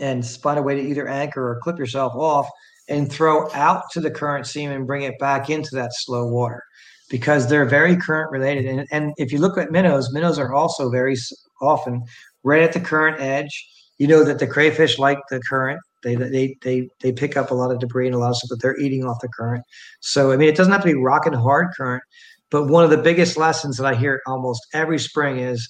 [0.00, 2.48] and find a way to either anchor or clip yourself off
[2.88, 6.60] and throw out to the current seam and bring it back into that slow water
[7.08, 8.64] because they're very current related.
[8.64, 11.16] And, and if you look at minnows, minnows are also very
[11.62, 12.02] often
[12.42, 13.68] right at the current edge.
[14.00, 15.80] You know that the crayfish like the current.
[16.02, 18.48] They, they, they, they pick up a lot of debris and a lot of stuff
[18.48, 19.62] but they're eating off the current.
[20.00, 22.02] So, I mean, it doesn't have to be rocking hard current,
[22.50, 25.68] but one of the biggest lessons that I hear almost every spring is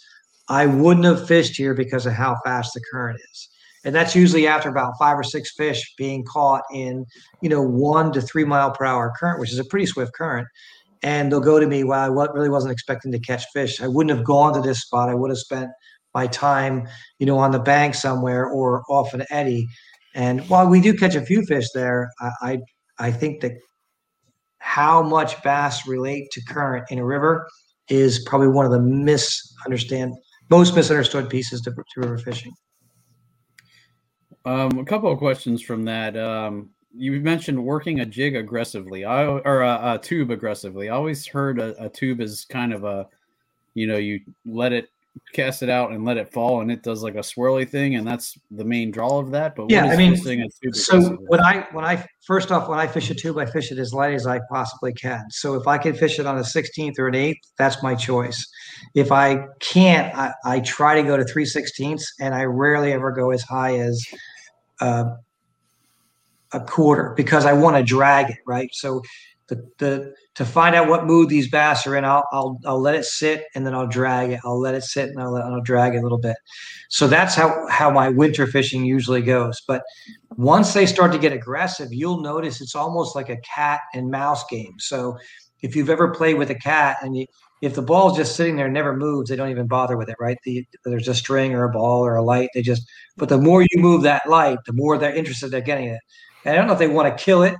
[0.48, 3.48] I wouldn't have fished here because of how fast the current is
[3.84, 7.06] and that's usually after about five or six fish being caught in
[7.40, 10.46] you know one to three mile per hour current which is a pretty swift current
[11.02, 14.16] and they'll go to me well i really wasn't expecting to catch fish i wouldn't
[14.16, 15.70] have gone to this spot i would have spent
[16.14, 19.66] my time you know on the bank somewhere or off an eddy
[20.14, 22.58] and while we do catch a few fish there i i,
[22.98, 23.52] I think that
[24.58, 27.48] how much bass relate to current in a river
[27.88, 30.14] is probably one of the misunderstand
[30.50, 32.52] most misunderstood pieces to, to river fishing
[34.44, 36.16] um, a couple of questions from that.
[36.16, 40.88] Um, you mentioned working a jig aggressively, I, or a, a tube aggressively.
[40.88, 43.06] I always heard a, a, tube is kind of a,
[43.74, 44.88] you know, you let it
[45.32, 48.06] cast it out and let it fall, and it does like a swirly thing, and
[48.06, 49.54] that's the main draw of that.
[49.54, 50.16] But yeah, I mean,
[50.72, 53.78] so when I when I first off when I fish a tube, I fish it
[53.78, 55.24] as light as I possibly can.
[55.30, 58.44] So if I can fish it on a 16th or an eighth, that's my choice.
[58.94, 63.12] If I can't, I, I try to go to three sixteenths, and I rarely ever
[63.12, 64.04] go as high as
[64.80, 65.14] uh,
[66.52, 68.70] a quarter because I want to drag it, right?
[68.72, 69.02] So
[69.50, 72.94] the the to find out what mood these bass are in, I'll I'll I'll let
[72.94, 74.40] it sit and then I'll drag it.
[74.44, 76.36] I'll let it sit and I'll I'll drag it a little bit.
[76.88, 79.60] So that's how how my winter fishing usually goes.
[79.68, 79.82] But
[80.36, 84.44] once they start to get aggressive, you'll notice it's almost like a cat and mouse
[84.48, 84.74] game.
[84.78, 85.18] So
[85.60, 87.26] if you've ever played with a cat and you
[87.60, 90.16] if the ball's just sitting there and never moves, they don't even bother with it,
[90.18, 90.38] right?
[90.44, 92.48] The, there's a string or a ball or a light.
[92.54, 95.88] They just, but the more you move that light, the more they're interested in getting
[95.88, 96.00] it.
[96.44, 97.54] And I don't know if they want to kill it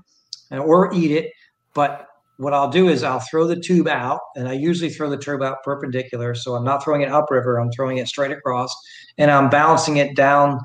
[0.51, 1.31] or eat it,
[1.75, 2.07] but
[2.41, 5.43] what I'll do is I'll throw the tube out, and I usually throw the tube
[5.43, 6.35] out perpendicular.
[6.35, 8.75] So I'm not throwing it upriver, I'm throwing it straight across,
[9.19, 10.59] and I'm balancing it down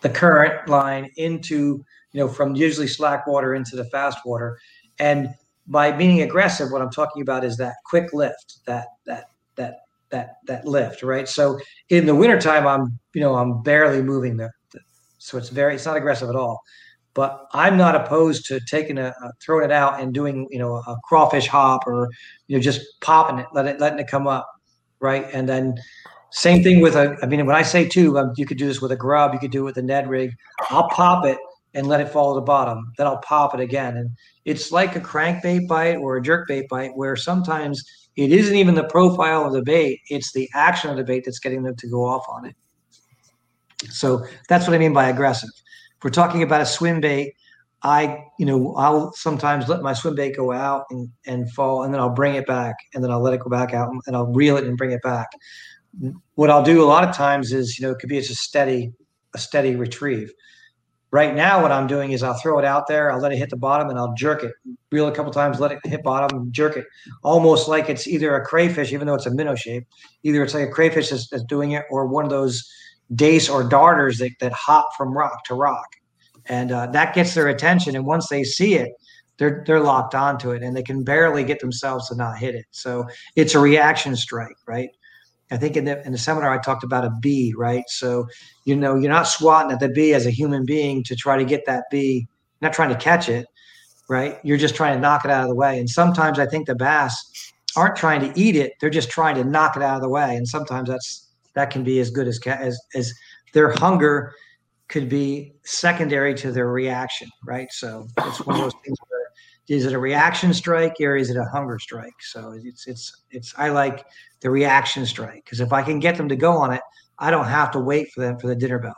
[0.00, 4.58] the current line into, you know, from usually slack water into the fast water.
[4.98, 5.28] And
[5.68, 10.36] by being aggressive, what I'm talking about is that quick lift, that that that that
[10.46, 11.28] that lift, right?
[11.28, 14.80] So in the wintertime, I'm you know I'm barely moving the, the
[15.18, 16.60] so it's very it's not aggressive at all.
[17.20, 20.76] But I'm not opposed to taking a, a throwing it out and doing you know
[20.76, 22.08] a crawfish hop or
[22.46, 24.48] you know just popping it, let it letting it come up,
[25.00, 25.26] right?
[25.34, 25.74] And then
[26.30, 27.18] same thing with a.
[27.22, 29.38] I mean, when I say tube, um, you could do this with a grub, you
[29.38, 30.32] could do it with a Ned rig.
[30.70, 31.36] I'll pop it
[31.74, 32.90] and let it fall to the bottom.
[32.96, 33.98] Then I'll pop it again.
[33.98, 34.08] And
[34.46, 37.84] it's like a crankbait bite or a jerk bait bite where sometimes
[38.16, 41.38] it isn't even the profile of the bait, it's the action of the bait that's
[41.38, 42.56] getting them to go off on it.
[43.90, 45.50] So that's what I mean by aggressive.
[46.00, 47.34] If we're talking about a swim bait,
[47.82, 51.92] I, you know, I'll sometimes let my swim bait go out and, and fall, and
[51.92, 54.32] then I'll bring it back, and then I'll let it go back out, and I'll
[54.32, 55.28] reel it and bring it back.
[56.36, 58.34] what I'll do a lot of times is, you know, it could be just a
[58.34, 58.94] steady,
[59.34, 60.32] a steady retrieve.
[61.10, 63.50] Right now, what I'm doing is I'll throw it out there, I'll let it hit
[63.50, 64.52] the bottom, and I'll jerk it,
[64.90, 66.86] reel a couple times, let it hit bottom, jerk it,
[67.22, 69.86] almost like it's either a crayfish, even though it's a minnow shape.
[70.22, 72.66] Either it's like a crayfish that's, that's doing it, or one of those
[73.14, 75.96] dace or darters that, that hop from rock to rock,
[76.46, 77.96] and uh, that gets their attention.
[77.96, 78.92] And once they see it,
[79.38, 82.66] they're they're locked onto it, and they can barely get themselves to not hit it.
[82.70, 84.90] So it's a reaction strike, right?
[85.50, 87.84] I think in the in the seminar I talked about a bee, right?
[87.88, 88.28] So
[88.64, 91.44] you know you're not swatting at the bee as a human being to try to
[91.44, 92.28] get that bee,
[92.60, 93.46] not trying to catch it,
[94.08, 94.38] right?
[94.44, 95.78] You're just trying to knock it out of the way.
[95.78, 99.44] And sometimes I think the bass aren't trying to eat it; they're just trying to
[99.44, 100.36] knock it out of the way.
[100.36, 103.12] And sometimes that's that can be as good as as as
[103.52, 104.32] their hunger
[104.88, 107.68] could be secondary to their reaction, right?
[107.70, 109.20] So it's one of those things where
[109.68, 112.20] is it a reaction strike or is it a hunger strike?
[112.20, 114.04] So it's it's it's I like
[114.40, 116.82] the reaction strike because if I can get them to go on it,
[117.18, 118.96] I don't have to wait for them for the dinner bell.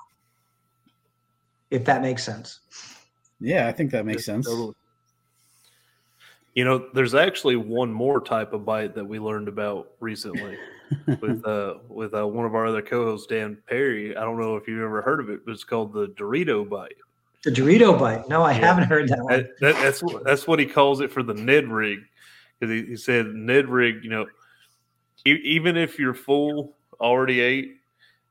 [1.70, 2.60] If that makes sense.
[3.40, 4.48] Yeah, I think that makes sense.
[6.54, 10.56] You know, there's actually one more type of bite that we learned about recently
[11.20, 14.16] with uh with uh, one of our other co-hosts, Dan Perry.
[14.16, 16.96] I don't know if you've ever heard of it, but it's called the Dorito bite.
[17.44, 18.28] The Dorito bite.
[18.28, 18.66] No, I yeah.
[18.66, 19.32] haven't heard that one.
[19.32, 22.00] That, that, that's that's what he calls it for the Ned rig,
[22.58, 24.04] because he, he, said Ned rig.
[24.04, 24.26] You know,
[25.26, 27.76] e- even if you're full, already ate.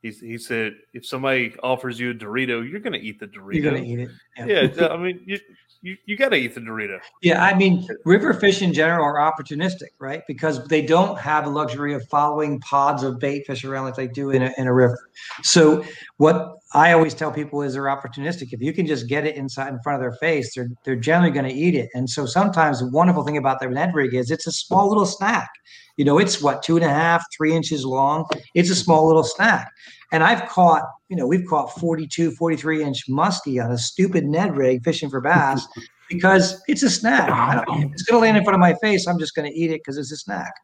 [0.02, 3.54] He, he said if somebody offers you a Dorito, you're going to eat the Dorito.
[3.54, 4.10] You're going to eat it.
[4.36, 5.38] Yeah, yeah I mean, you,
[5.82, 7.00] you, you got to eat the Dorito.
[7.22, 10.22] Yeah, I mean, river fish in general are opportunistic, right?
[10.28, 14.06] Because they don't have the luxury of following pods of bait fish around like they
[14.06, 14.98] do in a, in a river.
[15.42, 15.84] So,
[16.18, 18.52] what I always tell people is they're opportunistic.
[18.52, 21.32] If you can just get it inside in front of their face, they're they're generally
[21.32, 21.90] going to eat it.
[21.94, 25.06] And so sometimes the wonderful thing about the Ned rig is it's a small little
[25.06, 25.50] snack.
[25.96, 28.24] You know, it's what two and a half, three inches long.
[28.54, 29.68] It's a small little snack.
[30.12, 34.56] And I've caught, you know, we've caught 42, 43 inch muskie on a stupid Ned
[34.56, 35.68] rig fishing for bass
[36.08, 37.28] because it's a snack.
[37.68, 39.06] it's going to land in front of my face.
[39.06, 40.54] I'm just going to eat it because it's a snack.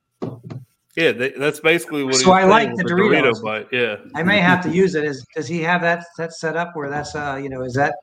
[0.96, 2.14] Yeah, that's basically what.
[2.14, 3.34] So I like the Doritos.
[3.34, 3.68] Dorito bite.
[3.70, 5.04] Yeah, I may have to use it.
[5.04, 7.94] Is does he have that that set up where that's uh you know is that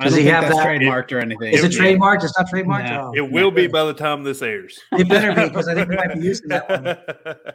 [0.00, 1.52] does he have that trademarked or anything?
[1.52, 2.24] Is it, it trademarked?
[2.24, 2.88] It's not trademarked.
[2.88, 3.08] No.
[3.08, 4.80] Oh, it will be by the time this airs.
[4.92, 7.42] It better be because I think we might be using that one.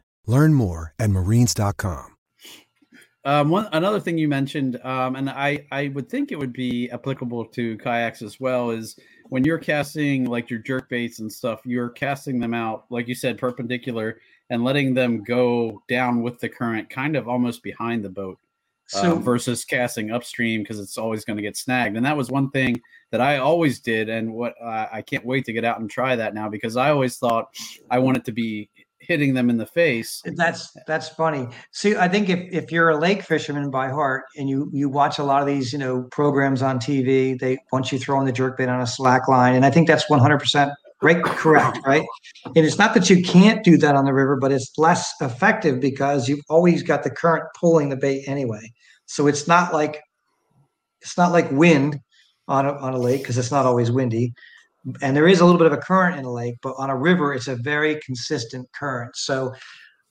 [0.27, 2.07] Learn more at marines.com.
[3.23, 6.89] Um, one another thing you mentioned, um, and I I would think it would be
[6.89, 8.97] applicable to kayaks as well, is
[9.29, 13.13] when you're casting like your jerk baits and stuff, you're casting them out like you
[13.13, 18.09] said perpendicular and letting them go down with the current, kind of almost behind the
[18.09, 18.39] boat.
[18.93, 21.95] Uh, so, versus casting upstream because it's always going to get snagged.
[21.95, 22.81] And that was one thing
[23.11, 26.15] that I always did, and what uh, I can't wait to get out and try
[26.15, 27.55] that now because I always thought
[27.89, 28.69] I wanted to be
[29.01, 30.21] hitting them in the face.
[30.35, 31.47] That's that's funny.
[31.71, 35.19] See, I think if, if you're a lake fisherman by heart and you you watch
[35.19, 38.31] a lot of these you know programs on TV, they once you throw in the
[38.31, 40.71] jerk bait on a slack line, and I think that's 100 percent
[41.03, 42.05] right correct right
[42.45, 45.79] and it's not that you can't do that on the river but it's less effective
[45.79, 48.71] because you've always got the current pulling the bait anyway
[49.07, 49.99] so it's not like
[51.01, 51.99] it's not like wind
[52.47, 54.33] on a, on a lake because it's not always windy
[55.01, 56.97] and there is a little bit of a current in a lake but on a
[56.97, 59.53] river it's a very consistent current so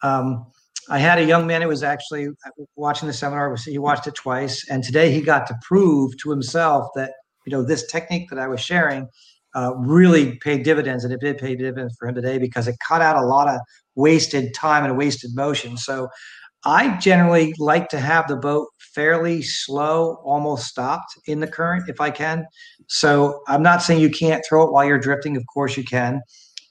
[0.02, 0.46] um,
[0.88, 2.28] i had a young man who was actually
[2.76, 6.87] watching the seminar he watched it twice and today he got to prove to himself
[6.94, 7.12] that
[7.46, 9.06] you know this technique that i was sharing
[9.54, 13.02] uh, really paid dividends, and it did pay dividends for him today because it cut
[13.02, 13.61] out a lot of
[13.94, 15.76] wasted time and wasted motion.
[15.76, 16.09] So
[16.64, 22.01] I generally like to have the boat fairly slow, almost stopped in the current if
[22.01, 22.46] I can.
[22.88, 25.37] So I'm not saying you can't throw it while you're drifting.
[25.37, 26.20] Of course you can,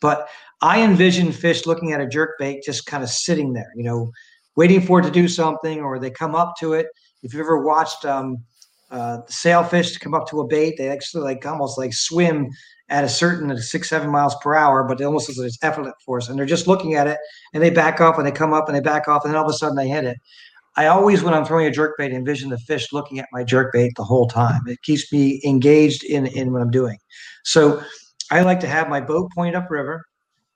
[0.02, 0.28] but
[0.62, 4.12] I envision fish looking at a jerk bait just kind of sitting there, you know,
[4.56, 6.88] waiting for it to do something, or they come up to it.
[7.24, 8.44] If you've ever watched um,
[8.92, 10.76] uh, sailfish come up to a bait.
[10.78, 12.50] They actually like almost like swim
[12.90, 15.94] at a certain six, seven miles per hour, but it almost looks like it's effortless
[16.06, 16.28] force.
[16.28, 17.18] And they're just looking at it
[17.54, 19.48] and they back off and they come up and they back off and then all
[19.48, 20.18] of a sudden they hit it.
[20.76, 23.74] I always, when I'm throwing a jerk bait, envision the fish looking at my jerk
[23.74, 24.62] bait the whole time.
[24.68, 26.98] It keeps me engaged in, in what I'm doing.
[27.44, 27.84] So
[28.32, 30.04] I like to have my boat pointed upriver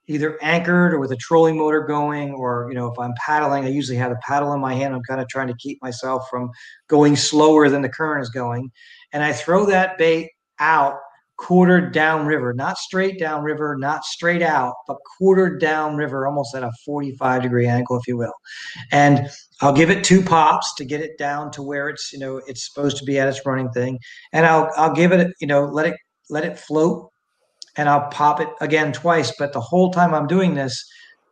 [0.08, 3.70] either anchored or with a trolling motor going, or you know, if I'm paddling, I
[3.70, 4.94] usually have a paddle in my hand.
[4.94, 6.52] I'm kind of trying to keep myself from
[6.88, 8.72] going slower than the current is going,
[9.14, 10.98] and I throw that bait out
[11.44, 17.42] quartered downriver, not straight downriver, not straight out, but quartered downriver, almost at a 45
[17.42, 18.34] degree angle, if you will.
[18.92, 19.30] And
[19.62, 22.66] I'll give it two pops to get it down to where it's, you know, it's
[22.66, 24.00] supposed to be at its running thing.
[24.32, 25.96] And I'll I'll give it, you know, let it
[26.30, 27.10] let it float
[27.76, 29.34] and I'll pop it again twice.
[29.38, 30.82] But the whole time I'm doing this,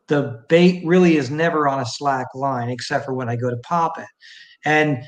[0.08, 3.58] the bait really is never on a slack line except for when I go to
[3.58, 4.08] pop it.
[4.66, 5.04] And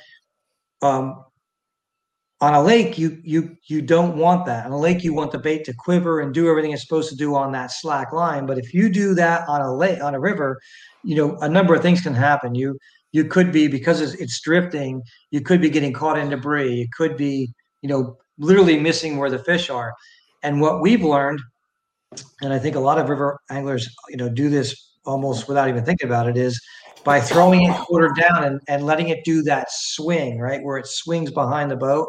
[0.82, 1.24] um,
[2.44, 4.66] on a lake, you you you don't want that.
[4.66, 7.16] On a lake, you want the bait to quiver and do everything it's supposed to
[7.16, 8.46] do on that slack line.
[8.46, 10.60] But if you do that on a lake, on a river,
[11.06, 12.54] you know a number of things can happen.
[12.54, 12.78] You
[13.14, 15.02] you could be because it's, it's drifting.
[15.32, 16.74] You could be getting caught in debris.
[16.74, 19.94] You could be you know literally missing where the fish are.
[20.44, 21.40] And what we've learned,
[22.42, 24.76] and I think a lot of river anglers, you know, do this
[25.06, 26.60] almost without even thinking about it, is
[27.04, 30.88] by throwing it quarter down and, and letting it do that swing, right, where it
[30.88, 32.08] swings behind the boat.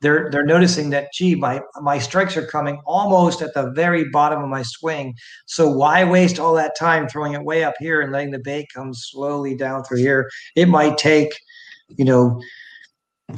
[0.00, 4.42] They're they're noticing that, gee, my my strikes are coming almost at the very bottom
[4.42, 5.14] of my swing.
[5.46, 8.66] So why waste all that time throwing it way up here and letting the bait
[8.74, 10.30] come slowly down through here?
[10.56, 11.38] It might take,
[11.88, 12.40] you know,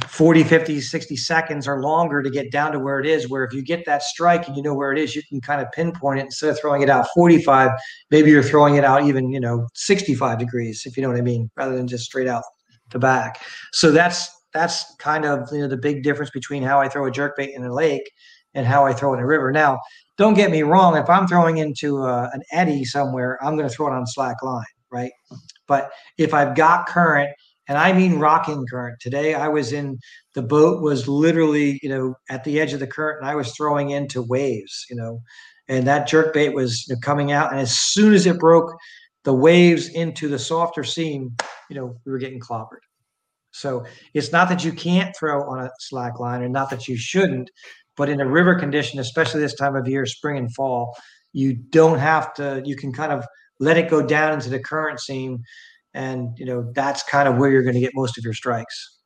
[0.09, 3.29] 40, 50, 60 seconds or longer to get down to where it is.
[3.29, 5.61] Where if you get that strike and you know where it is, you can kind
[5.61, 7.71] of pinpoint it instead of throwing it out 45.
[8.11, 11.23] Maybe you're throwing it out even, you know, 65 degrees, if you know what I
[11.23, 12.43] mean, rather than just straight out
[12.91, 13.41] the back.
[13.73, 17.11] So that's that's kind of you know the big difference between how I throw a
[17.11, 18.11] jerk bait in a lake
[18.55, 19.53] and how I throw in a river.
[19.53, 19.79] Now,
[20.17, 20.97] don't get me wrong.
[20.97, 24.43] If I'm throwing into uh, an eddy somewhere, I'm going to throw it on slack
[24.43, 25.13] line, right?
[25.69, 27.31] But if I've got current
[27.69, 29.01] and I mean rocking current.
[29.01, 29.99] Today I was in
[30.35, 33.55] the boat was literally, you know, at the edge of the current and I was
[33.55, 35.21] throwing into waves, you know,
[35.69, 37.51] and that jerk bait was coming out.
[37.51, 38.73] And as soon as it broke
[39.25, 41.35] the waves into the softer seam,
[41.69, 42.85] you know, we were getting clobbered.
[43.51, 46.97] So it's not that you can't throw on a slack line and not that you
[46.97, 47.51] shouldn't,
[47.97, 50.95] but in a river condition, especially this time of year, spring and fall,
[51.33, 53.25] you don't have to, you can kind of
[53.59, 55.43] let it go down into the current seam
[55.97, 59.01] and you know that's kind of where you're going to get most of your strikes.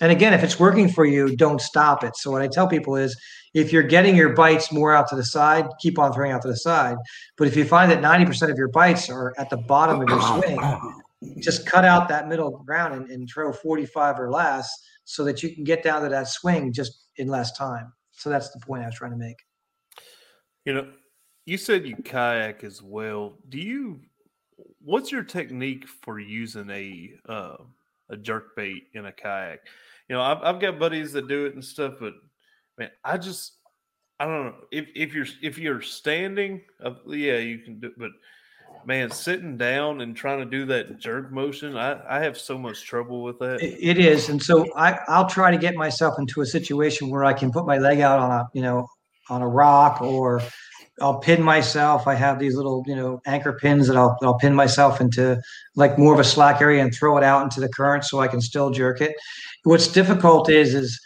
[0.00, 2.16] And again if it's working for you don't stop it.
[2.16, 3.16] So what i tell people is
[3.52, 6.48] if you're getting your bites more out to the side keep on throwing out to
[6.48, 6.96] the side.
[7.36, 10.22] But if you find that 90% of your bites are at the bottom of your
[10.40, 10.58] swing
[11.38, 14.70] just cut out that middle ground and, and throw 45 or less
[15.04, 17.92] so that you can get down to that swing just in less time.
[18.12, 19.36] So that's the point i was trying to make.
[20.64, 20.86] You know
[21.46, 23.38] you said you kayak as well.
[23.48, 24.00] Do you
[24.80, 27.56] what's your technique for using a uh,
[28.10, 29.60] a jerk bait in a kayak?
[30.08, 32.14] You know, I've, I've got buddies that do it and stuff, but
[32.78, 33.54] man, I just
[34.18, 38.10] I don't know if if you're if you're standing, uh, yeah, you can do, but
[38.84, 42.84] man, sitting down and trying to do that jerk motion, I, I have so much
[42.84, 43.60] trouble with that.
[43.62, 47.32] It is, and so I I'll try to get myself into a situation where I
[47.32, 48.86] can put my leg out on a you know
[49.28, 50.40] on a rock or
[51.00, 52.06] I'll pin myself.
[52.06, 55.40] I have these little, you know, anchor pins that I'll I'll pin myself into
[55.74, 58.28] like more of a slack area and throw it out into the current so I
[58.28, 59.14] can still jerk it.
[59.64, 60.98] What's difficult is is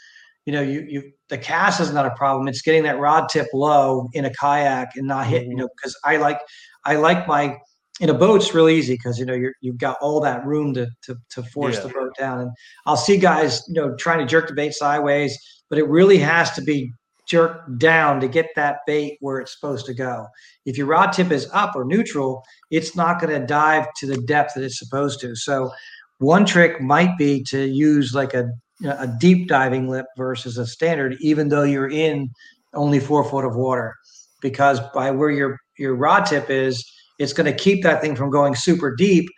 [0.47, 2.47] you know you you the cast is not a problem.
[2.47, 5.43] It's getting that rod tip low in a kayak and not hit.
[5.43, 5.59] You mm-hmm.
[5.59, 6.41] know, because I like
[6.85, 7.59] I like my
[8.01, 10.73] in a boat it's really easy because you know you're you've got all that room
[10.75, 11.83] to to to force yeah.
[11.83, 12.41] the boat down.
[12.41, 12.51] And
[12.87, 15.37] I'll see guys you know trying to jerk the bait sideways,
[15.69, 16.93] but it really has to be
[17.31, 20.27] jerk down to get that bait where it's supposed to go.
[20.67, 24.21] If your rod tip is up or neutral, it's not going to dive to the
[24.23, 25.37] depth that it's supposed to.
[25.37, 25.71] So,
[26.19, 28.51] one trick might be to use like a
[28.85, 32.31] a deep diving lip versus a standard, even though you're in
[32.75, 33.95] only four foot of water,
[34.41, 36.85] because by where your your rod tip is,
[37.19, 39.29] it's going to keep that thing from going super deep,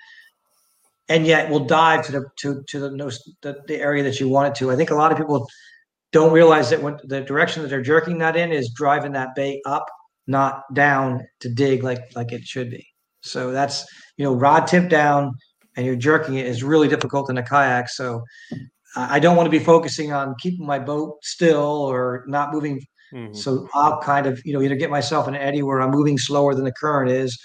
[1.09, 4.49] and yet will dive to the to to the, the the area that you want
[4.49, 4.71] it to.
[4.71, 5.47] I think a lot of people
[6.13, 9.61] don't realize that when the direction that they're jerking that in is driving that bait
[9.65, 9.87] up,
[10.27, 12.87] not down to dig like like it should be.
[13.23, 13.85] So that's
[14.17, 15.33] you know rod tip down
[15.77, 17.89] and you're jerking it is really difficult in a kayak.
[17.89, 18.23] So
[18.95, 22.81] I don't want to be focusing on keeping my boat still or not moving.
[23.13, 23.35] Mm-hmm.
[23.35, 26.19] So I'll kind of you know either get myself in an eddy where I'm moving
[26.19, 27.39] slower than the current is,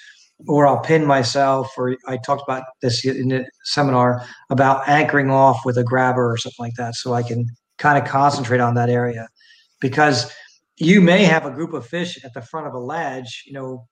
[0.47, 1.71] or I'll pin myself.
[1.77, 6.37] Or I talked about this in the seminar about anchoring off with a grabber or
[6.37, 7.47] something like that, so I can
[7.77, 9.27] kind of concentrate on that area
[9.79, 10.31] because
[10.77, 13.87] you may have a group of fish at the front of a ledge, you know,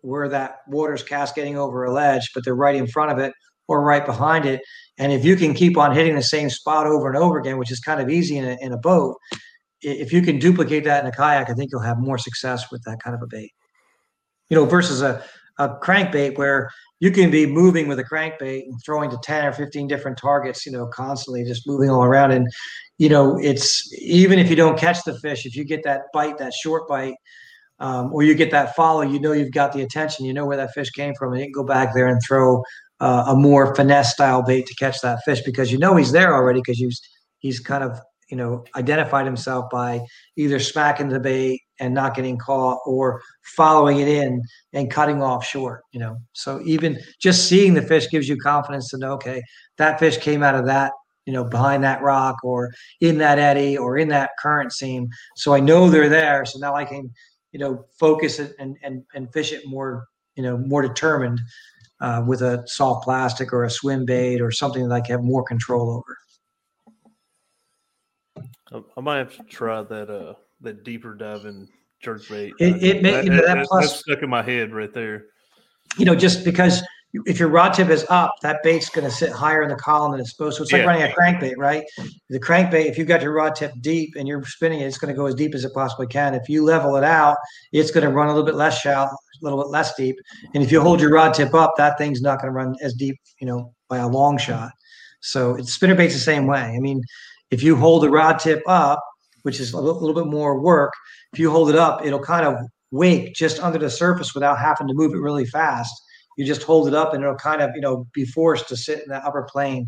[0.00, 3.32] where that water's cascading over a ledge, but they're right in front of it
[3.68, 4.60] or right behind it.
[4.98, 7.72] And if you can keep on hitting the same spot over and over again, which
[7.72, 9.16] is kind of easy in a, in a boat,
[9.80, 12.82] if you can duplicate that in a kayak, I think you'll have more success with
[12.84, 13.52] that kind of a bait.
[14.48, 15.22] you know, versus a,
[15.58, 19.52] a crankbait where you can be moving with a crankbait and throwing to 10 or
[19.52, 22.32] 15 different targets, you know, constantly just moving all around.
[22.32, 22.48] And,
[22.98, 26.38] you know, it's even if you don't catch the fish, if you get that bite,
[26.38, 27.14] that short bite,
[27.78, 30.56] um, or you get that follow, you know you've got the attention, you know where
[30.56, 32.62] that fish came from, and you can go back there and throw
[33.00, 36.34] uh, a more finesse style bait to catch that fish because you know he's there
[36.34, 37.00] already because he's
[37.40, 38.00] he's kind of
[38.30, 40.00] you know identified himself by
[40.36, 45.44] either smacking the bait and not getting caught or following it in and cutting off
[45.44, 46.16] short you know?
[46.32, 49.42] So even just seeing the fish gives you confidence to know okay
[49.78, 50.92] that fish came out of that
[51.26, 55.08] you know behind that rock or in that eddy or in that current seam.
[55.36, 56.44] So i know they're there.
[56.44, 57.10] So now i can
[57.52, 60.06] you know focus it and and, and fish it more
[60.36, 61.40] you know more determined
[62.00, 65.24] uh, with a soft plastic or a swim bait or something that I can have
[65.24, 66.16] more control over.
[68.96, 71.68] I might have to try that uh that deeper diving
[72.00, 72.54] jerk bait.
[72.58, 74.92] It, it may that, you know, that, that, plus that's stuck in my head right
[74.92, 75.26] there.
[75.98, 76.82] You know, just because
[77.24, 80.12] if your rod tip is up, that bait's going to sit higher in the column
[80.12, 80.64] than it's supposed to.
[80.64, 80.86] It's like Yeah.
[80.86, 81.84] running a crankbait, right?
[82.28, 85.12] The crankbait, if you've got your rod tip deep and you're spinning it, it's going
[85.12, 86.34] to go as deep as it possibly can.
[86.34, 87.36] If you level it out,
[87.72, 90.16] it's going to run a little bit less shallow, a little bit less deep.
[90.54, 92.92] And if you hold your rod tip up, that thing's not going to run as
[92.94, 94.72] deep, you know, by a long shot.
[95.20, 96.60] So it's spinner spinnerbait's the same way.
[96.60, 97.00] I mean,
[97.50, 99.02] if you hold the rod tip up,
[99.46, 100.92] which is a little, bit more work,
[101.32, 102.56] if you hold it up, it'll kind of
[102.90, 105.94] wake just under the surface without having to move it really fast.
[106.36, 109.04] You just hold it up and it'll kind of, you know, be forced to sit
[109.04, 109.86] in the upper plane.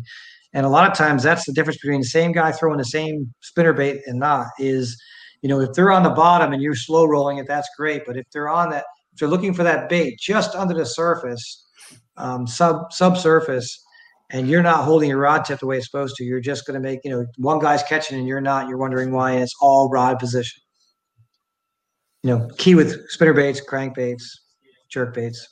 [0.53, 3.33] And a lot of times that's the difference between the same guy throwing the same
[3.41, 4.97] spinner bait and not is,
[5.41, 8.03] you know, if they're on the bottom and you're slow rolling it, that's great.
[8.07, 11.67] But if they're on that, if they're looking for that bait just under the surface,
[12.15, 13.83] um, sub subsurface,
[14.31, 16.75] and you're not holding your rod tip the way it's supposed to, you're just going
[16.75, 18.67] to make, you know, one guy's catching and you're not.
[18.67, 20.61] You're wondering why, and it's all rod position.
[22.23, 24.41] You know, key with spinner baits, crank baits,
[24.89, 25.47] jerk baits.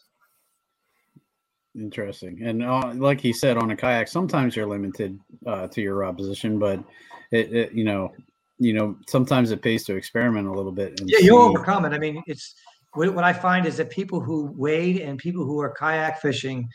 [1.76, 2.42] Interesting.
[2.44, 6.18] And uh, like he said, on a kayak, sometimes you're limited uh, to your rod
[6.18, 6.84] position, but
[7.32, 8.12] it, it, you know,
[8.60, 11.00] you know, sometimes it pays to experiment a little bit.
[11.00, 11.94] And Yeah, you'll overcome it.
[11.94, 12.56] I mean, it's
[12.94, 16.68] what, what I find is that people who wade and people who are kayak fishing,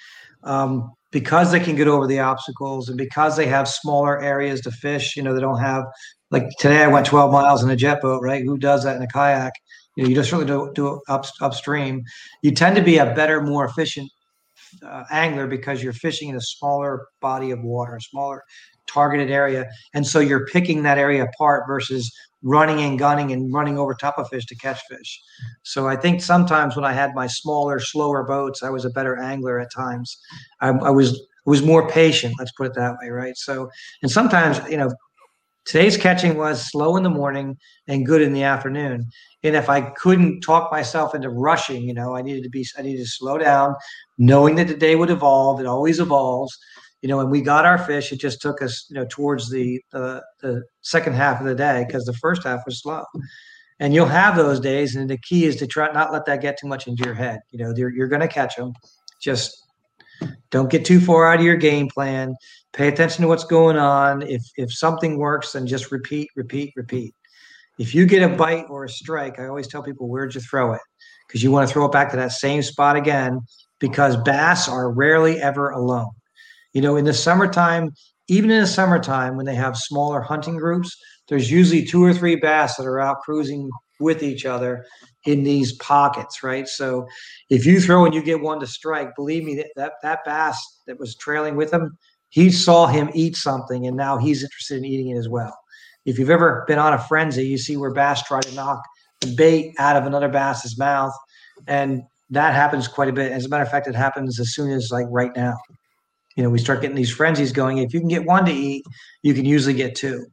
[0.45, 4.71] um, because they can get over the obstacles and because they have smaller areas to
[4.71, 5.85] fish, you know, they don't have
[6.31, 8.43] like today I went 12 miles in a jet boat, right?
[8.43, 9.53] Who does that in a kayak?
[9.95, 12.03] You know, you just really do, do it up, upstream.
[12.43, 14.11] You tend to be a better, more efficient
[14.83, 18.43] uh, angler because you're fishing in a smaller body of water, smaller
[18.93, 22.13] targeted area, and so you're picking that area apart versus
[22.43, 25.23] running and gunning and running over top of fish to catch fish.
[25.63, 29.17] So I think sometimes when I had my smaller, slower boats, I was a better
[29.17, 30.19] angler at times.
[30.61, 32.35] I, I was was more patient.
[32.39, 33.37] Let's put it that way, right?
[33.37, 33.71] So
[34.03, 34.91] and sometimes you know
[35.65, 39.07] today's catching was slow in the morning and good in the afternoon.
[39.43, 42.83] And if I couldn't talk myself into rushing, you know, I needed to be, I
[42.83, 43.75] needed to slow down,
[44.19, 45.61] knowing that the day would evolve.
[45.61, 46.57] It always evolves,
[47.03, 47.19] you know.
[47.19, 48.13] when we got our fish.
[48.13, 51.85] It just took us, you know, towards the the, the second half of the day
[51.87, 53.05] because the first half was slow.
[53.81, 56.57] And you'll have those days, and the key is to try not let that get
[56.59, 57.41] too much into your head.
[57.51, 58.75] You know, you're, you're going to catch them.
[59.21, 59.61] Just
[60.51, 62.37] don't get too far out of your game plan.
[62.73, 64.23] Pay attention to what's going on.
[64.23, 67.15] If if something works, then just repeat, repeat, repeat.
[67.79, 70.75] If you get a bite or a strike, I always tell people where'd you throw
[70.75, 70.81] it?
[71.27, 73.41] Because you want to throw it back to that same spot again.
[73.79, 76.11] Because bass are rarely ever alone.
[76.73, 77.93] You know, in the summertime,
[78.29, 80.97] even in the summertime, when they have smaller hunting groups,
[81.29, 83.71] there's usually two or three bass that are out cruising
[84.01, 84.85] with each other
[85.25, 86.67] in these pockets, right?
[86.67, 87.07] So
[87.51, 90.59] if you throw and you get one to strike, believe me, that that, that bass
[90.87, 91.97] that was trailing with him,
[92.31, 95.57] he saw him eat something and now he's interested in eating it as well.
[96.05, 98.83] If you've ever been on a frenzy, you see where bass try to knock
[99.21, 101.13] the bait out of another bass's mouth.
[101.67, 103.31] And that happens quite a bit.
[103.31, 105.57] As a matter of fact, it happens as soon as like right now.
[106.37, 107.79] You know, we start getting these frenzies going.
[107.79, 108.85] If you can get one to eat,
[109.23, 110.27] you can usually get two.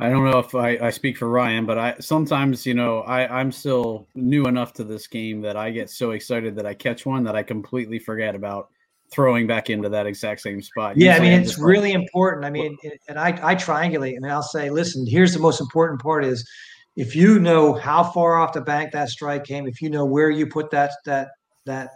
[0.00, 3.40] I don't know if I, I speak for Ryan, but I sometimes, you know, I,
[3.40, 7.06] I'm still new enough to this game that I get so excited that I catch
[7.06, 8.70] one that I completely forget about
[9.12, 10.96] throwing back into that exact same spot.
[10.96, 12.44] Yeah, I Usually mean, I'm it's just like- really important.
[12.46, 14.16] I mean, it- and I, I triangulate.
[14.16, 16.48] I mean, I'll say, listen, here's the most important part is
[16.96, 20.30] if you know how far off the bank that strike came, if you know where
[20.30, 21.28] you put that, that,
[21.66, 21.90] that,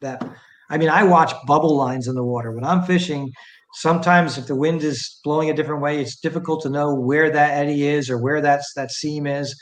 [0.00, 0.26] that,
[0.72, 3.30] I mean, I watch bubble lines in the water when I'm fishing.
[3.74, 7.50] Sometimes if the wind is blowing a different way, it's difficult to know where that
[7.52, 9.54] eddy is or where that's, that seam is.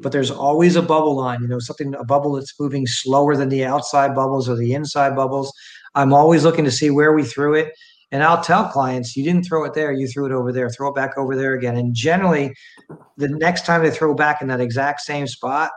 [0.00, 3.48] But there's always a bubble line, you know, something, a bubble that's moving slower than
[3.48, 5.52] the outside bubbles or the inside bubbles.
[5.94, 7.72] I'm always looking to see where we threw it.
[8.10, 10.88] And I'll tell clients, you didn't throw it there, you threw it over there, throw
[10.88, 11.76] it back over there again.
[11.76, 12.54] And generally,
[13.16, 15.70] the next time they throw back in that exact same spot,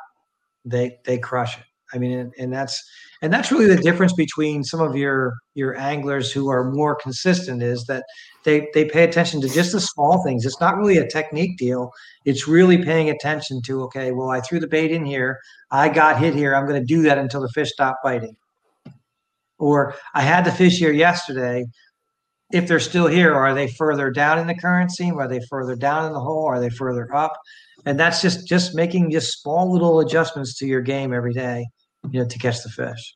[0.65, 1.65] they they crush it.
[1.93, 2.81] I mean, and, and that's
[3.21, 7.61] and that's really the difference between some of your your anglers who are more consistent
[7.61, 8.03] is that
[8.45, 10.45] they they pay attention to just the small things.
[10.45, 11.91] It's not really a technique deal.
[12.25, 16.19] It's really paying attention to okay, well, I threw the bait in here, I got
[16.19, 16.55] hit here.
[16.55, 18.35] I'm going to do that until the fish stop biting.
[19.59, 21.65] Or I had the fish here yesterday.
[22.51, 25.17] If they're still here, are they further down in the current seam?
[25.19, 26.45] Are they further down in the hole?
[26.45, 27.37] Are they further up?
[27.85, 31.65] And that's just just making just small little adjustments to your game every day,
[32.09, 33.15] you know, to catch the fish.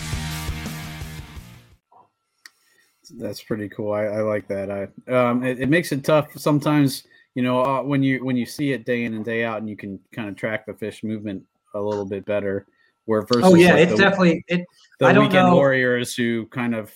[3.21, 3.93] That's pretty cool.
[3.93, 4.71] I, I like that.
[4.71, 7.03] I um, it, it, makes it tough sometimes.
[7.35, 9.69] You know, uh, when you when you see it day in and day out, and
[9.69, 11.43] you can kind of track the fish movement
[11.75, 12.65] a little bit better.
[13.05, 14.65] Where versus oh yeah, like it's the, definitely it.
[14.99, 15.55] The I weekend know.
[15.55, 16.91] warriors who kind of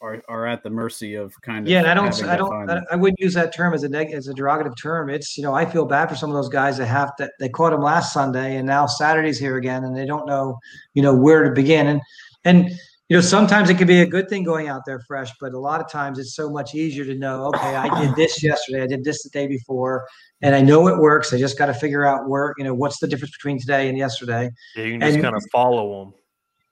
[0.00, 1.80] are, are at the mercy of kind of yeah.
[1.80, 4.28] And I don't I don't I, I, wouldn't use that term as a neg- as
[4.28, 5.10] a derogative term.
[5.10, 7.48] It's you know I feel bad for some of those guys that have that they
[7.48, 10.58] caught them last Sunday and now Saturday's here again and they don't know
[10.94, 12.00] you know where to begin and
[12.44, 12.70] and
[13.08, 15.58] you know, sometimes it can be a good thing going out there fresh, but a
[15.58, 18.86] lot of times it's so much easier to know, okay, I did this yesterday, I
[18.86, 20.06] did this the day before,
[20.42, 21.32] and I know it works.
[21.32, 23.96] I just got to figure out where, you know, what's the difference between today and
[23.96, 24.50] yesterday.
[24.76, 26.14] Yeah, you can just and, kind of follow them.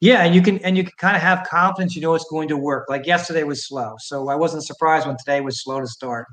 [0.01, 1.97] Yeah, and you can and you can kind of have confidence.
[1.97, 2.85] You know it's going to work.
[2.91, 6.27] Like yesterday was slow, so I wasn't surprised when today was slow to start.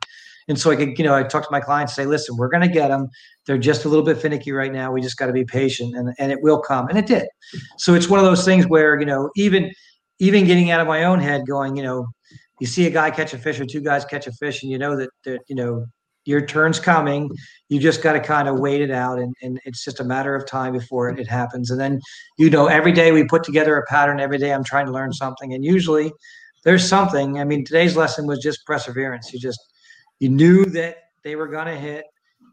[0.49, 2.64] And so I could, you know, I talk to my clients, say, listen, we're going
[2.64, 3.08] to get them.
[3.45, 4.91] They're just a little bit finicky right now.
[4.91, 7.26] We just got to be patient, and and it will come, and it did.
[7.78, 9.72] So it's one of those things where you know even
[10.24, 12.07] even getting out of my own head, going, you know,
[12.61, 14.78] you see a guy catch a fish or two guys catch a fish, and you
[14.78, 15.86] know that that you know
[16.24, 17.30] your turn's coming.
[17.67, 20.34] You just got to kind of wait it out, and, and it's just a matter
[20.34, 21.71] of time before it, it happens.
[21.71, 21.99] And then,
[22.38, 24.21] you know, every day we put together a pattern.
[24.21, 26.09] Every day I'm trying to learn something, and usually
[26.63, 27.38] there's something.
[27.38, 29.34] I mean, today's lesson was just perseverance.
[29.34, 29.59] You just
[30.19, 30.95] you knew that
[31.26, 32.05] they were going to hit,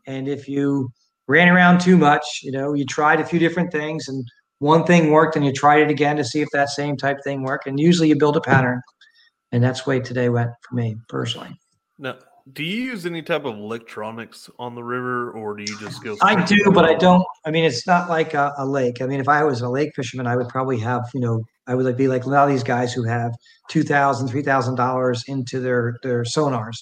[0.08, 0.90] and if you
[1.28, 4.24] ran around too much, you know, you tried a few different things, and
[4.60, 7.42] one thing worked and you tried it again to see if that same type thing
[7.42, 7.66] worked.
[7.66, 8.80] And usually you build a pattern.
[9.52, 11.58] And that's the way today went for me personally.
[11.98, 12.18] Now,
[12.52, 16.16] do you use any type of electronics on the river or do you just go?
[16.22, 17.24] I do, but I don't.
[17.44, 19.00] I mean, it's not like a, a, lake.
[19.00, 21.74] I mean, if I was a lake fisherman, I would probably have, you know, I
[21.74, 23.32] would like be like a lot of these guys who have
[23.70, 26.76] $2,000, $3,000 into their, their sonars.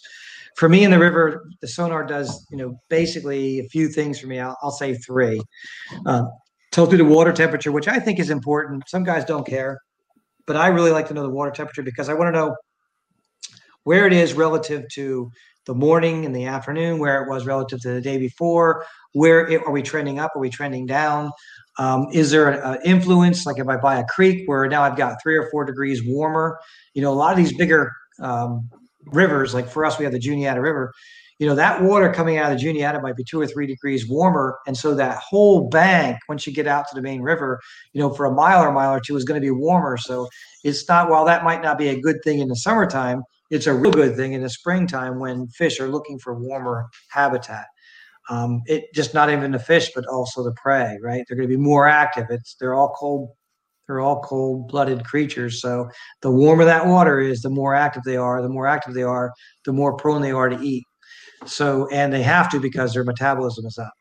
[0.57, 4.27] For me in the river, the sonar does, you know, basically a few things for
[4.27, 4.41] me.
[4.41, 5.41] I'll, I'll say three.
[6.07, 6.25] Uh,
[6.79, 8.89] tells me the water temperature, which I think is important.
[8.89, 9.81] Some guys don't care,
[10.47, 12.57] but I really like to know the water temperature because I want to know
[13.83, 15.29] where it is relative to
[15.67, 18.87] the morning and the afternoon, where it was relative to the day before.
[19.13, 20.31] Where it, are we trending up?
[20.37, 21.33] Are we trending down?
[21.81, 23.45] Um, is there an influence?
[23.45, 26.61] Like if I by a creek where now I've got three or four degrees warmer,
[26.95, 27.91] you know, a lot of these bigger
[28.23, 28.71] um,
[29.05, 30.93] rivers, like for us, we have the Juniata River
[31.39, 34.09] you know that water coming out of the Juniata might be two or three degrees
[34.09, 37.61] warmer, and so that whole bank, once you get out to the main river,
[37.93, 39.97] you know, for a mile or a mile or two, is going to be warmer.
[39.97, 40.29] So
[40.65, 43.75] it's not while that might not be a good thing in the summertime, it's a
[43.75, 47.67] real good thing in the springtime when fish are looking for warmer habitat.
[48.31, 51.25] Um, it just not even the fish, but also the prey, right?
[51.27, 52.27] They're going to be more active.
[52.31, 53.31] It's they're all cold
[53.87, 55.63] they're all cold-blooded creatures.
[55.63, 55.89] So
[56.21, 58.43] the warmer that water is, the more active they are.
[58.43, 59.33] The more active they are,
[59.65, 60.85] the more prone they are to eat.
[61.47, 63.93] So, and they have to because their metabolism is up.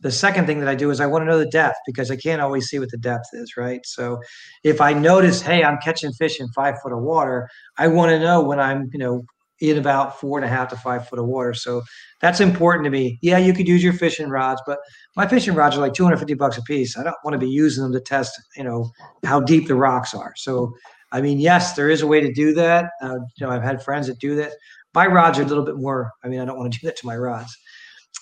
[0.00, 2.16] The second thing that I do is I want to know the depth because I
[2.16, 3.80] can't always see what the depth is, right?
[3.84, 4.20] So,
[4.64, 8.18] if I notice, hey, I'm catching fish in five foot of water, I want to
[8.18, 9.24] know when I'm, you know,
[9.60, 11.52] in about four and a half to five foot of water.
[11.52, 11.82] So
[12.20, 13.18] that's important to me.
[13.20, 14.78] Yeah, you could use your fishing rods, but
[15.16, 16.96] my fishing rods are like 250 bucks a piece.
[16.96, 18.90] I don't want to be using them to test, you know,
[19.24, 20.32] how deep the rocks are.
[20.36, 20.72] So,
[21.12, 22.90] I mean, yes, there is a way to do that.
[23.02, 24.52] Uh, you know, I've had friends that do that.
[24.94, 26.10] My rods are a little bit more.
[26.24, 27.56] I mean, I don't want to do that to my rods.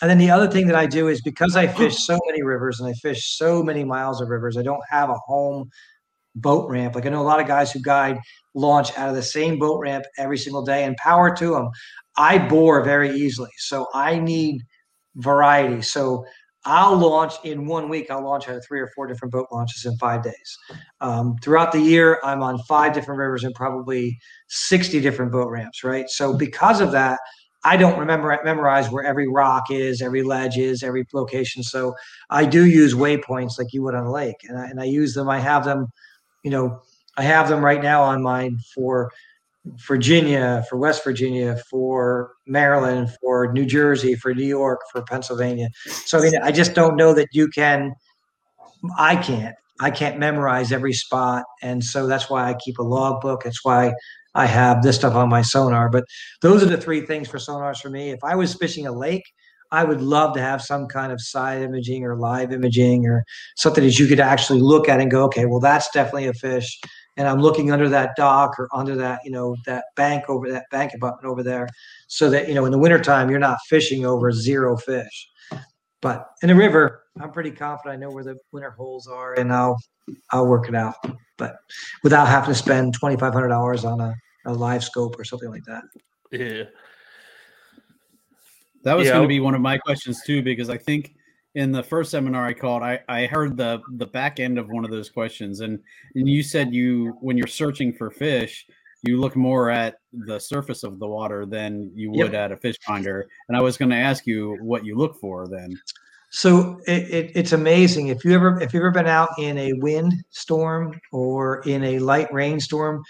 [0.01, 2.79] And then the other thing that I do is because I fish so many rivers
[2.79, 5.71] and I fish so many miles of rivers, I don't have a home
[6.37, 6.95] boat ramp.
[6.95, 8.19] Like I know a lot of guys who guide
[8.55, 11.71] launch out of the same boat ramp every single day and power to them.
[12.16, 13.51] I bore very easily.
[13.57, 14.62] So I need
[15.16, 15.83] variety.
[15.83, 16.25] So
[16.69, 18.11] I'll launch in one week.
[18.11, 20.59] I'll launch out of three or four different boat launches in five days.
[21.01, 25.83] Um, throughout the year, I'm on five different rivers and probably 60 different boat ramps,
[25.83, 26.11] right?
[26.11, 27.21] So because of that,
[27.64, 31.62] I don't remember memorize where every rock is, every ledge is, every location.
[31.62, 31.95] So
[32.29, 35.14] I do use waypoints like you would on a lake, and I, and I use
[35.14, 35.29] them.
[35.29, 35.89] I have them
[36.43, 36.83] you know,
[37.16, 39.11] I have them right now on mine for
[39.87, 45.69] Virginia, for West Virginia, for Maryland, for New Jersey, for New York, for Pennsylvania.
[45.87, 47.95] So I mean, I just don't know that you can.
[48.99, 49.55] I can't.
[49.81, 53.47] I can't memorize every spot, and so that's why I keep a logbook.
[53.47, 53.93] It's why
[54.35, 55.89] I have this stuff on my sonar.
[55.89, 56.05] But
[56.43, 58.11] those are the three things for sonars for me.
[58.11, 59.25] If I was fishing a lake,
[59.71, 63.25] I would love to have some kind of side imaging or live imaging or
[63.57, 66.79] something that you could actually look at and go, okay, well, that's definitely a fish.
[67.19, 70.71] And I'm looking under that dock or under that, you know, that bank over that
[70.71, 71.69] bank abutment over there.
[72.07, 75.29] So that, you know, in the wintertime, you're not fishing over zero fish.
[76.01, 79.53] But in the river, I'm pretty confident I know where the winter holes are and
[79.53, 79.77] I'll
[80.31, 80.95] I'll work it out.
[81.37, 81.57] But
[82.05, 84.14] without having to spend twenty five hundred dollars on a,
[84.47, 85.83] a live scope or something like that.
[86.31, 86.64] Yeah.
[88.85, 89.14] That was yeah.
[89.14, 91.16] going to be one of my questions too, because I think
[91.59, 94.85] in the first seminar I called, I, I heard the the back end of one
[94.85, 95.81] of those questions, and
[96.15, 98.65] and you said you when you're searching for fish,
[99.03, 102.35] you look more at the surface of the water than you would yep.
[102.35, 103.27] at a fish finder.
[103.49, 105.77] And I was going to ask you what you look for then.
[106.31, 109.73] So it, it, it's amazing if you ever if you've ever been out in a
[109.79, 113.03] wind storm or in a light rainstorm,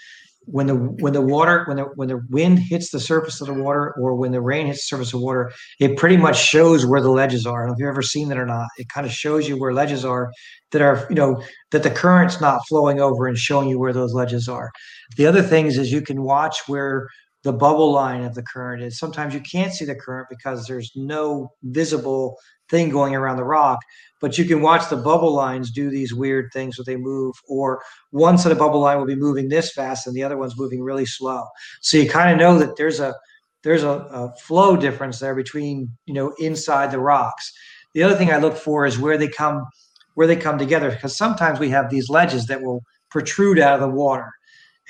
[0.50, 3.54] when the when the water when the when the wind hits the surface of the
[3.54, 7.00] water or when the rain hits the surface of water, it pretty much shows where
[7.00, 7.68] the ledges are.
[7.68, 8.68] I if you've ever seen that or not.
[8.78, 10.30] It kind of shows you where ledges are
[10.72, 14.14] that are you know that the current's not flowing over and showing you where those
[14.14, 14.70] ledges are.
[15.16, 17.08] The other things is you can watch where
[17.44, 18.98] the bubble line of the current is.
[18.98, 22.36] Sometimes you can't see the current because there's no visible
[22.70, 23.80] thing going around the rock
[24.20, 27.82] but you can watch the bubble lines do these weird things where they move or
[28.10, 30.82] one set of bubble line will be moving this fast and the other one's moving
[30.82, 31.46] really slow.
[31.80, 33.14] So you kind of know that there's a
[33.64, 37.52] there's a, a, flow difference there between you know inside the rocks.
[37.94, 39.64] The other thing i look for is where they come
[40.14, 43.80] where they come together because sometimes we have these ledges that will protrude out of
[43.80, 44.30] the water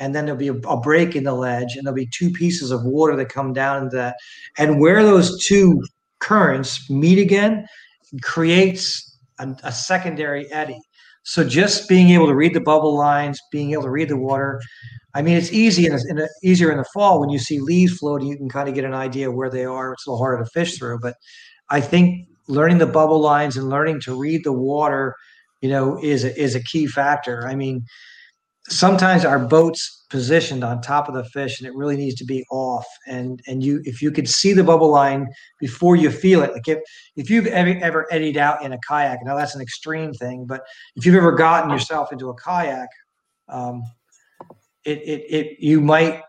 [0.01, 2.71] and then there'll be a, a break in the ledge and there'll be two pieces
[2.71, 4.17] of water that come down into that.
[4.57, 5.83] And where those two
[6.21, 7.67] currents meet again
[8.23, 10.81] creates a, a secondary eddy.
[11.25, 14.61] So just being able to read the bubble lines, being able to read the water,
[15.15, 17.99] I mean, it's easy and in a, easier in the fall when you see leaves
[17.99, 18.29] floating.
[18.29, 19.93] You can kind of get an idea where they are.
[19.93, 21.17] It's a little harder to fish through, but
[21.71, 25.15] I think learning the bubble lines and learning to read the water,
[25.61, 27.47] you know, is a, is a key factor.
[27.47, 27.85] I mean,
[28.69, 32.45] sometimes our boats positioned on top of the fish and it really needs to be
[32.51, 32.87] off.
[33.07, 35.27] And and you if you could see the bubble line
[35.61, 36.79] before you feel it like if
[37.17, 40.63] if you've ever ever eddied out in a kayak now that's an extreme thing but
[40.97, 42.89] if you've ever gotten yourself into a kayak
[43.49, 43.83] um,
[44.85, 46.23] it, it it you might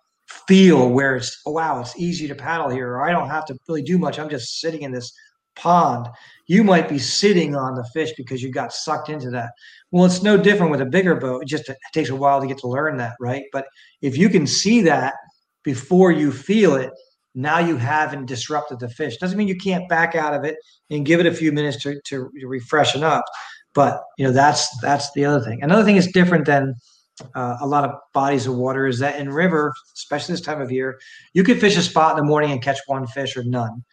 [0.48, 3.56] feel where it's oh wow it's easy to paddle here or i don't have to
[3.68, 4.20] really do much.
[4.20, 5.12] I'm just sitting in this
[5.60, 6.07] pond
[6.49, 9.51] you might be sitting on the fish because you got sucked into that.
[9.91, 11.43] Well, it's no different with a bigger boat.
[11.43, 13.43] It just it takes a while to get to learn that, right?
[13.53, 13.68] But
[14.01, 15.14] if you can see that
[15.64, 16.91] before you feel it,
[17.36, 19.18] now you haven't disrupted the fish.
[19.18, 20.57] Doesn't mean you can't back out of it
[20.89, 23.24] and give it a few minutes to, to, refreshen up.
[23.76, 25.62] But you know that's that's the other thing.
[25.62, 26.74] Another thing is different than
[27.36, 30.72] uh, a lot of bodies of water is that in river, especially this time of
[30.72, 30.99] year,
[31.34, 33.84] you could fish a spot in the morning and catch one fish or none.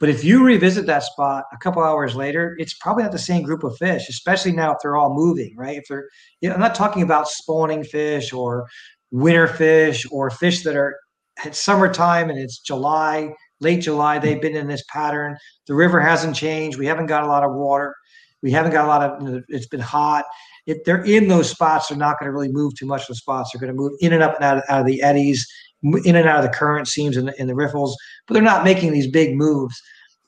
[0.00, 3.42] But if you revisit that spot a couple hours later, it's probably not the same
[3.42, 5.76] group of fish, especially now if they're all moving, right?
[5.76, 6.08] If they're,
[6.40, 8.66] you know, I'm not talking about spawning fish or
[9.10, 10.96] winter fish or fish that are
[11.44, 15.36] at summertime and it's July, late July, they've been in this pattern.
[15.66, 16.78] The river hasn't changed.
[16.78, 17.94] We haven't got a lot of water.
[18.40, 20.24] We haven't got a lot of, you know, it's been hot.
[20.66, 23.14] If they're in those spots, they're not going to really move too much of the
[23.16, 23.50] spots.
[23.52, 25.46] They're going to move in and up and out of, out of the eddies
[25.82, 28.64] in and out of the current seams in the, in the riffles, but they're not
[28.64, 29.80] making these big moves.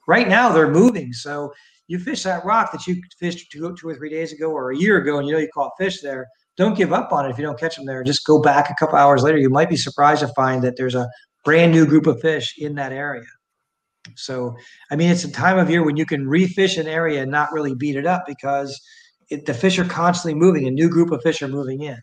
[0.06, 1.12] Right now, they're moving.
[1.12, 1.52] So
[1.88, 4.76] you fish that rock that you fished two, two or three days ago or a
[4.76, 6.26] year ago, and you know you caught fish there.
[6.56, 8.02] Don't give up on it if you don't catch them there.
[8.02, 9.38] Just go back a couple hours later.
[9.38, 11.08] You might be surprised to find that there's a
[11.44, 13.24] brand new group of fish in that area.
[14.16, 14.56] So,
[14.90, 17.52] I mean, it's a time of year when you can refish an area and not
[17.52, 18.80] really beat it up because
[19.30, 20.66] it, the fish are constantly moving.
[20.66, 21.98] A new group of fish are moving in.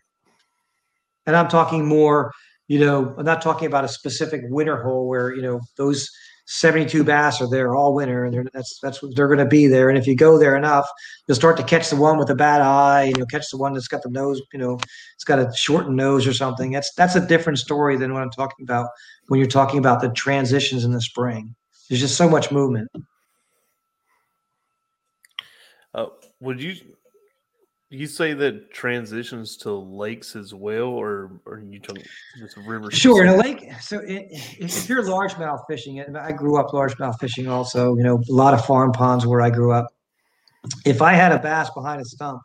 [1.26, 2.32] And I'm talking more
[2.68, 6.10] you know, I'm not talking about a specific winter hole where, you know, those
[6.46, 9.88] 72 bass are there all winter and that's that's what they're going to be there.
[9.88, 10.86] And if you go there enough,
[11.26, 13.74] you'll start to catch the one with a bad eye and you'll catch the one
[13.74, 14.78] that's got the nose, you know,
[15.14, 16.70] it's got a shortened nose or something.
[16.70, 18.88] That's that's a different story than what I'm talking about
[19.26, 21.54] when you're talking about the transitions in the spring.
[21.88, 22.90] There's just so much movement.
[25.94, 26.06] Uh,
[26.40, 26.76] would you
[27.90, 32.04] you say that transitions to lakes as well, or are you talking
[32.38, 32.90] just river?
[32.90, 33.72] Sure, in a lake.
[33.80, 37.96] So it, if you're largemouth fishing, and I grew up largemouth fishing also.
[37.96, 39.86] You know, a lot of farm ponds where I grew up.
[40.84, 42.42] If I had a bass behind a stump,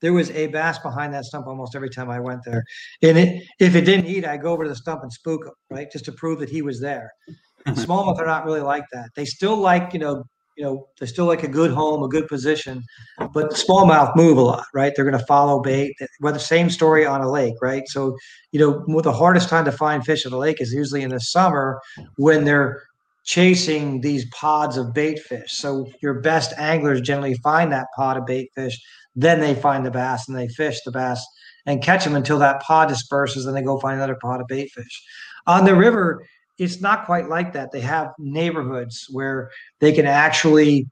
[0.00, 2.64] there was a bass behind that stump almost every time I went there.
[3.02, 5.52] And it, if it didn't eat, I'd go over to the stump and spook him,
[5.70, 7.10] right, just to prove that he was there.
[7.68, 9.10] Smallmouth are not really like that.
[9.14, 10.24] They still like, you know,
[10.56, 12.82] you know, they still like a good home, a good position,
[13.18, 14.92] but smallmouth move a lot, right?
[14.94, 15.94] They're going to follow bait.
[16.20, 17.86] Well, the same story on a lake, right?
[17.88, 18.16] So,
[18.52, 21.20] you know, the hardest time to find fish at a lake is usually in the
[21.20, 21.80] summer
[22.16, 22.82] when they're
[23.24, 25.52] chasing these pods of bait fish.
[25.52, 28.80] So your best anglers generally find that pod of bait fish,
[29.14, 31.26] then they find the bass and they fish the bass
[31.66, 34.70] and catch them until that pod disperses, and they go find another pod of bait
[34.70, 35.02] fish.
[35.48, 36.24] On the river,
[36.58, 37.72] it's not quite like that.
[37.72, 39.50] They have neighborhoods where
[39.80, 40.88] they can actually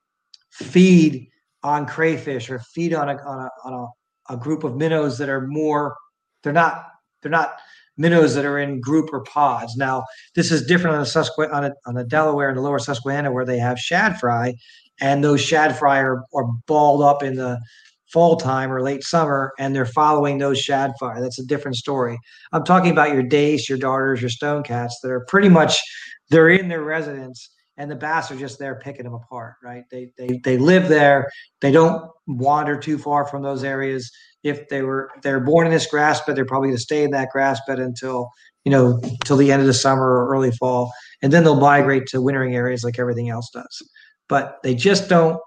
[0.51, 1.29] feed
[1.63, 5.29] on crayfish or feed on a on a on a, a group of minnows that
[5.29, 5.97] are more.
[6.43, 6.87] They're not.
[7.23, 7.57] They're not
[7.97, 9.77] minnows that are in group or pods.
[9.77, 10.05] Now,
[10.35, 13.33] this is different on the Susquehanna, on, a, on the Delaware and the lower Susquehanna,
[13.33, 14.55] where they have shad fry,
[15.01, 17.61] and those shad fry are, are balled up in the
[18.15, 21.21] fall time or late summer, and they're following those shad fry.
[21.21, 22.19] That's a different story.
[22.53, 25.79] I'm talking about your dace, your darters, your stone cats that are pretty much
[26.31, 30.09] they're in their residence and the bass are just there picking them apart right they
[30.17, 31.29] they they live there
[31.61, 34.11] they don't wander too far from those areas
[34.45, 37.11] if they were they're born in this grass bed, they're probably going to stay in
[37.11, 38.31] that grass bed until
[38.65, 40.93] you know till the end of the summer or early fall,
[41.23, 43.83] and then they'll migrate to wintering areas like everything else does.
[44.29, 45.41] But they just don't.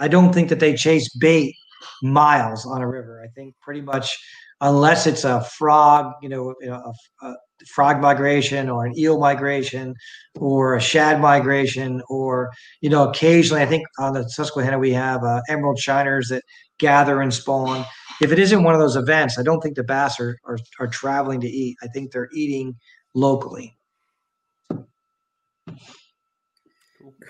[0.00, 1.54] I don't think that they chase bait
[2.02, 3.22] miles on a river.
[3.24, 4.18] I think pretty much
[4.60, 6.92] unless it's a frog, you know, a,
[7.26, 7.34] a,
[7.68, 9.94] frog migration or an eel migration
[10.38, 12.50] or a shad migration or
[12.82, 16.42] you know occasionally i think on the susquehanna we have uh, emerald shiners that
[16.78, 17.86] gather and spawn
[18.20, 20.86] if it isn't one of those events, I don't think the bass are, are, are
[20.86, 21.76] traveling to eat.
[21.82, 22.76] I think they're eating
[23.14, 23.76] locally.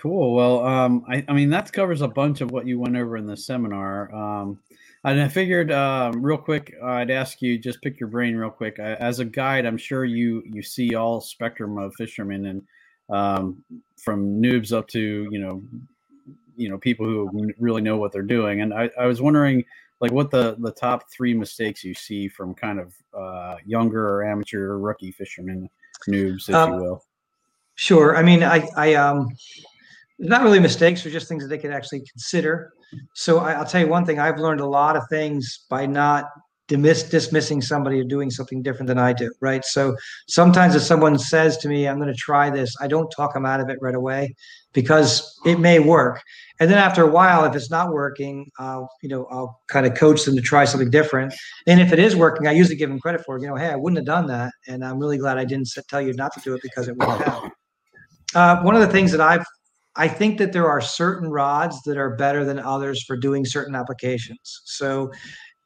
[0.01, 0.35] Cool.
[0.35, 3.25] Well, um, I, I mean, that covers a bunch of what you went over in
[3.25, 4.13] the seminar.
[4.13, 4.59] Um,
[5.03, 8.79] and I figured, um, real quick, I'd ask you just pick your brain real quick.
[8.79, 12.61] I, as a guide, I'm sure you you see all spectrum of fishermen, and
[13.09, 13.63] um,
[13.97, 15.63] from noobs up to you know,
[16.57, 18.61] you know, people who really know what they're doing.
[18.61, 19.63] And I, I was wondering,
[20.01, 24.25] like what the the top three mistakes you see from kind of uh, younger or
[24.25, 25.69] amateur or rookie fishermen,
[26.07, 27.05] noobs, if um, you will.
[27.75, 28.15] Sure.
[28.17, 29.27] I mean, I, I um,
[30.19, 32.71] not really mistakes, they're just things that they could actually consider.
[33.13, 36.25] So I, will tell you one thing: I've learned a lot of things by not
[36.67, 39.31] dismiss, dismissing somebody or doing something different than I do.
[39.41, 39.63] Right.
[39.65, 39.95] So
[40.27, 43.45] sometimes if someone says to me, "I'm going to try this," I don't talk them
[43.45, 44.33] out of it right away
[44.73, 46.21] because it may work.
[46.59, 49.95] And then after a while, if it's not working, I'll you know I'll kind of
[49.95, 51.33] coach them to try something different.
[51.67, 53.41] And if it is working, I usually give them credit for it.
[53.41, 56.01] You know, hey, I wouldn't have done that, and I'm really glad I didn't tell
[56.01, 57.51] you not to do it because it wouldn't have.
[58.33, 59.45] Uh, one of the things that I've
[59.97, 63.75] I think that there are certain rods that are better than others for doing certain
[63.75, 64.61] applications.
[64.65, 65.11] So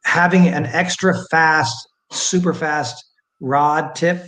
[0.04, 1.76] having an extra fast,
[2.12, 3.04] super fast
[3.40, 4.26] rod tip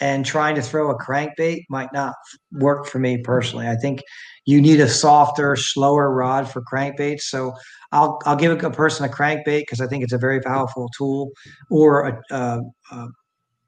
[0.00, 2.14] and trying to throw a crankbait might not
[2.52, 3.68] work for me personally.
[3.68, 4.02] I think
[4.46, 7.22] you need a softer, slower rod for crankbaits.
[7.22, 7.52] So
[7.92, 11.30] I'll I'll give a person a crankbait because I think it's a very powerful tool,
[11.70, 12.60] or a, a,
[12.92, 13.08] a,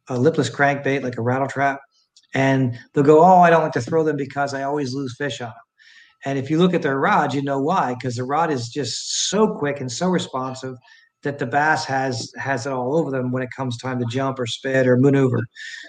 [0.09, 1.80] a lipless crankbait like a rattle trap,
[2.35, 5.41] and they'll go, "Oh, I don't like to throw them because I always lose fish
[5.41, 5.72] on them."
[6.25, 7.95] And if you look at their rod, you know why?
[7.95, 10.77] Because the rod is just so quick and so responsive
[11.23, 14.39] that the bass has has it all over them when it comes time to jump
[14.39, 15.41] or spit or maneuver.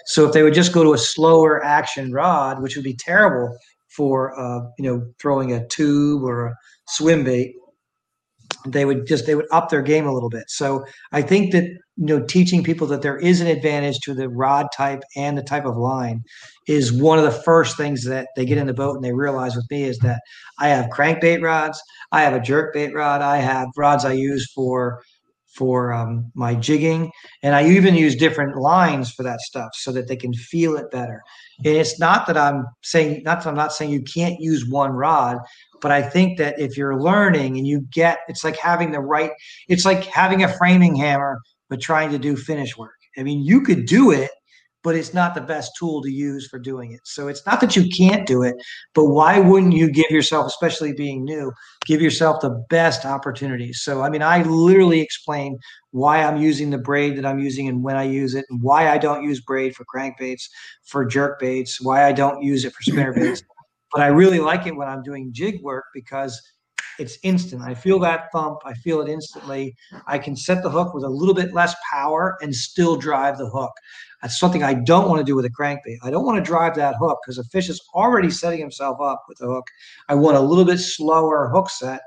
[0.06, 3.56] So if they would just go to a slower action rod, which would be terrible
[3.88, 6.54] for uh, you know throwing a tube or a
[6.88, 7.54] swim bait,
[8.66, 10.44] they would just they would up their game a little bit.
[10.48, 14.28] So I think that you know teaching people that there is an advantage to the
[14.28, 16.22] rod type and the type of line
[16.66, 19.54] is one of the first things that they get in the boat and they realize
[19.54, 20.22] with me is that
[20.58, 21.80] I have crankbait rods,
[22.12, 25.02] I have a jerk bait rod, I have rods I use for
[25.54, 27.10] for um, my jigging.
[27.42, 30.90] And I even use different lines for that stuff so that they can feel it
[30.90, 31.22] better.
[31.58, 34.90] And it's not that I'm saying, not that I'm not saying you can't use one
[34.90, 35.38] rod,
[35.84, 39.32] but I think that if you're learning and you get, it's like having the right,
[39.68, 42.94] it's like having a framing hammer, but trying to do finish work.
[43.18, 44.30] I mean, you could do it,
[44.82, 47.00] but it's not the best tool to use for doing it.
[47.04, 48.54] So it's not that you can't do it,
[48.94, 51.52] but why wouldn't you give yourself, especially being new,
[51.84, 53.82] give yourself the best opportunities?
[53.82, 55.58] So, I mean, I literally explain
[55.90, 58.88] why I'm using the braid that I'm using and when I use it, and why
[58.88, 60.44] I don't use braid for crankbaits,
[60.86, 63.42] for jerk baits, why I don't use it for spinner baits.
[63.94, 66.42] But I really like it when I'm doing jig work because
[66.98, 67.62] it's instant.
[67.62, 68.58] I feel that thump.
[68.64, 69.74] I feel it instantly.
[70.06, 73.48] I can set the hook with a little bit less power and still drive the
[73.48, 73.72] hook.
[74.20, 75.98] That's something I don't want to do with a crankbait.
[76.02, 79.24] I don't want to drive that hook because the fish is already setting himself up
[79.28, 79.66] with the hook.
[80.08, 82.00] I want a little bit slower hook set.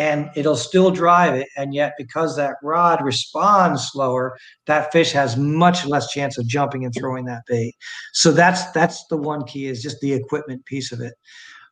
[0.00, 1.46] And it'll still drive it.
[1.58, 6.86] And yet, because that rod responds slower, that fish has much less chance of jumping
[6.86, 7.74] and throwing that bait.
[8.14, 11.12] So that's that's the one key is just the equipment piece of it.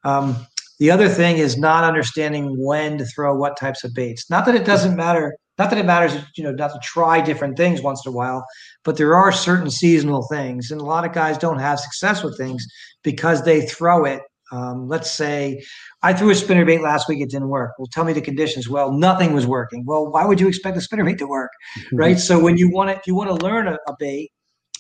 [0.05, 0.47] Um,
[0.79, 4.29] the other thing is not understanding when to throw what types of baits.
[4.29, 5.35] Not that it doesn't matter.
[5.57, 8.45] Not that it matters, you know, not to try different things once in a while,
[8.85, 12.37] but there are certain seasonal things, and a lot of guys don't have success with
[12.37, 12.67] things
[13.03, 14.21] because they throw it.
[14.53, 15.63] Um, let's say
[16.03, 17.73] I threw a spinner bait last week, it didn't work.
[17.79, 18.69] Well, tell me the conditions.
[18.69, 19.85] Well, nothing was working.
[19.85, 21.97] Well, why would you expect a spinner bait to work, mm-hmm.
[21.97, 22.19] right?
[22.19, 24.31] So when you want to, if you want to learn a, a bait,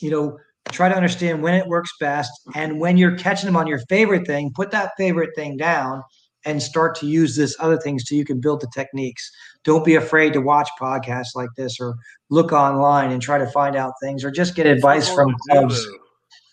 [0.00, 0.38] you know,
[0.70, 4.26] try to understand when it works best, and when you're catching them on your favorite
[4.26, 6.02] thing, put that favorite thing down
[6.44, 9.30] and start to use this other things so you can build the techniques.
[9.64, 11.94] Don't be afraid to watch podcasts like this or
[12.30, 15.84] look online and try to find out things or just get advice from clubs.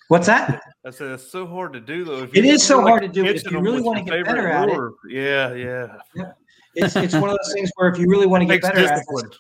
[0.08, 0.62] What's that?
[0.86, 2.28] I said it's so hard to do though.
[2.34, 3.26] It is so hard to do.
[3.26, 4.80] If you really want to get better at it,
[5.10, 6.32] yeah, yeah, yeah.
[6.76, 9.26] It's it's one of those things where if you really want to get better discipline.
[9.26, 9.38] at it,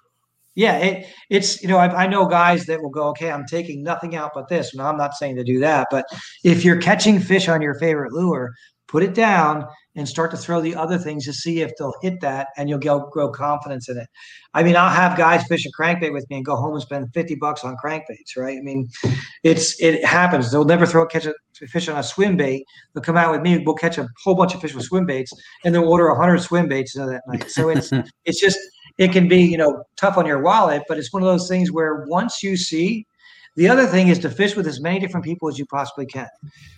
[0.55, 3.83] yeah, it, it's you know I, I, know guys that will go, okay, I'm taking
[3.83, 4.73] nothing out but this.
[4.73, 6.05] No, I'm not saying to do that, but
[6.43, 8.53] if you're catching fish on your favorite lure,
[8.95, 12.21] put it down and start to throw the other things to see if they'll hit
[12.21, 14.07] that and you'll go, grow confidence in it.
[14.53, 17.13] I mean, I'll have guys fish a crankbait with me and go home and spend
[17.13, 18.57] 50 bucks on crankbaits, right?
[18.57, 18.87] I mean,
[19.43, 20.49] it's it happens.
[20.49, 21.33] They'll never throw catch a
[21.67, 22.63] fish on a swim bait.
[22.93, 25.33] They'll come out with me, we'll catch a whole bunch of fish with swim baits,
[25.65, 27.51] and they'll order 100 swim baits that night.
[27.51, 27.91] So it's
[28.23, 28.59] it's just
[28.97, 31.69] it can be, you know, tough on your wallet, but it's one of those things
[31.69, 33.05] where once you see
[33.55, 36.27] the other thing is to fish with as many different people as you possibly can.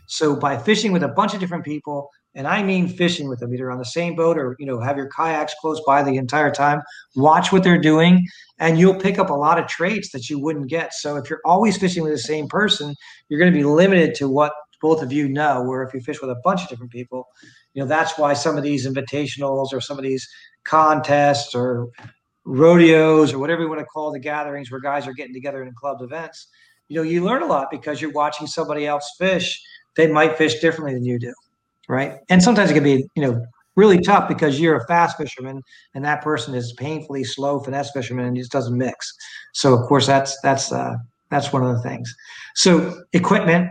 [0.05, 3.53] So by fishing with a bunch of different people, and I mean fishing with them
[3.53, 6.51] either on the same boat or you know have your kayaks close by the entire
[6.51, 6.81] time.
[7.15, 8.25] Watch what they're doing,
[8.59, 10.93] and you'll pick up a lot of traits that you wouldn't get.
[10.93, 12.93] So if you're always fishing with the same person,
[13.27, 15.63] you're going to be limited to what both of you know.
[15.63, 17.27] Where if you fish with a bunch of different people,
[17.73, 20.27] you know that's why some of these invitationals or some of these
[20.63, 21.87] contests or
[22.45, 25.73] rodeos or whatever you want to call the gatherings where guys are getting together in
[25.73, 26.47] club events
[26.89, 29.61] you know you learn a lot because you're watching somebody else fish.
[29.95, 31.33] They might fish differently than you do
[31.87, 32.15] right?
[32.29, 35.61] And sometimes it can be you know really tough because you're a fast fisherman
[35.93, 39.13] and that person is painfully slow finesse fisherman and just doesn't mix.
[39.53, 40.95] So of course that's that's uh
[41.29, 42.13] that's one of the things.
[42.55, 43.69] So equipment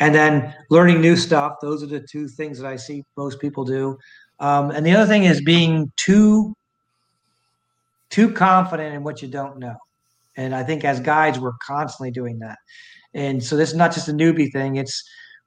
[0.00, 1.54] and then learning new stuff.
[1.60, 3.98] Those are the two things that i see most people do.
[4.40, 6.54] Um, and the other thing is being too
[8.10, 9.76] too confident in what you don't know
[10.38, 12.58] and I think as guides, we're constantly doing that.
[13.12, 14.76] And so this is not just a newbie thing.
[14.76, 15.02] It's,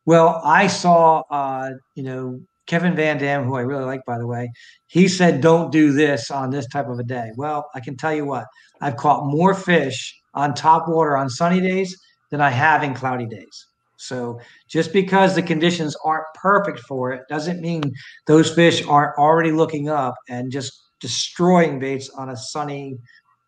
[0.05, 4.51] well, I saw, uh, you know, Kevin VanDam, who I really like, by the way,
[4.87, 7.31] he said, don't do this on this type of a day.
[7.37, 8.45] Well, I can tell you what,
[8.81, 11.97] I've caught more fish on top water on sunny days
[12.29, 13.65] than I have in cloudy days.
[13.97, 17.83] So just because the conditions aren't perfect for it doesn't mean
[18.27, 22.97] those fish aren't already looking up and just destroying baits on a sunny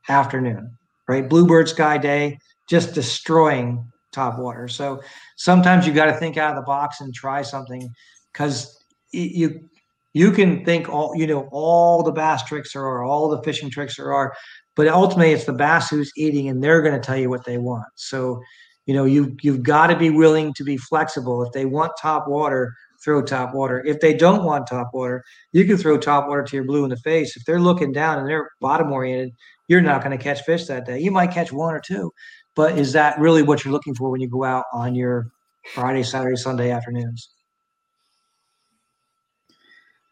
[0.07, 0.77] afternoon
[1.07, 1.27] right?
[1.27, 2.37] Bluebird sky day,
[2.69, 4.67] just destroying top water.
[4.67, 5.01] So
[5.35, 7.89] sometimes you got to think out of the box and try something
[8.31, 8.79] because
[9.11, 9.69] you
[10.13, 13.69] you can think all you know all the bass tricks there are, all the fishing
[13.69, 14.33] tricks there are,
[14.75, 17.57] but ultimately it's the bass who's eating, and they're going to tell you what they
[17.57, 17.87] want.
[17.95, 18.41] So
[18.85, 21.43] you know you you've got to be willing to be flexible.
[21.43, 22.73] If they want top water,
[23.03, 23.83] throw top water.
[23.85, 26.89] If they don't want top water, you can throw top water to your blue in
[26.89, 27.35] the face.
[27.35, 29.33] If they're looking down and they're bottom oriented,
[29.67, 30.99] you're not going to catch fish that day.
[30.99, 32.11] You might catch one or two,
[32.55, 35.31] but is that really what you're looking for when you go out on your
[35.73, 37.29] Friday, Saturday, Sunday afternoons?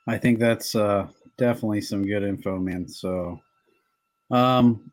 [0.07, 2.87] I think that's uh, definitely some good info, man.
[2.87, 3.39] So,
[4.31, 4.91] um,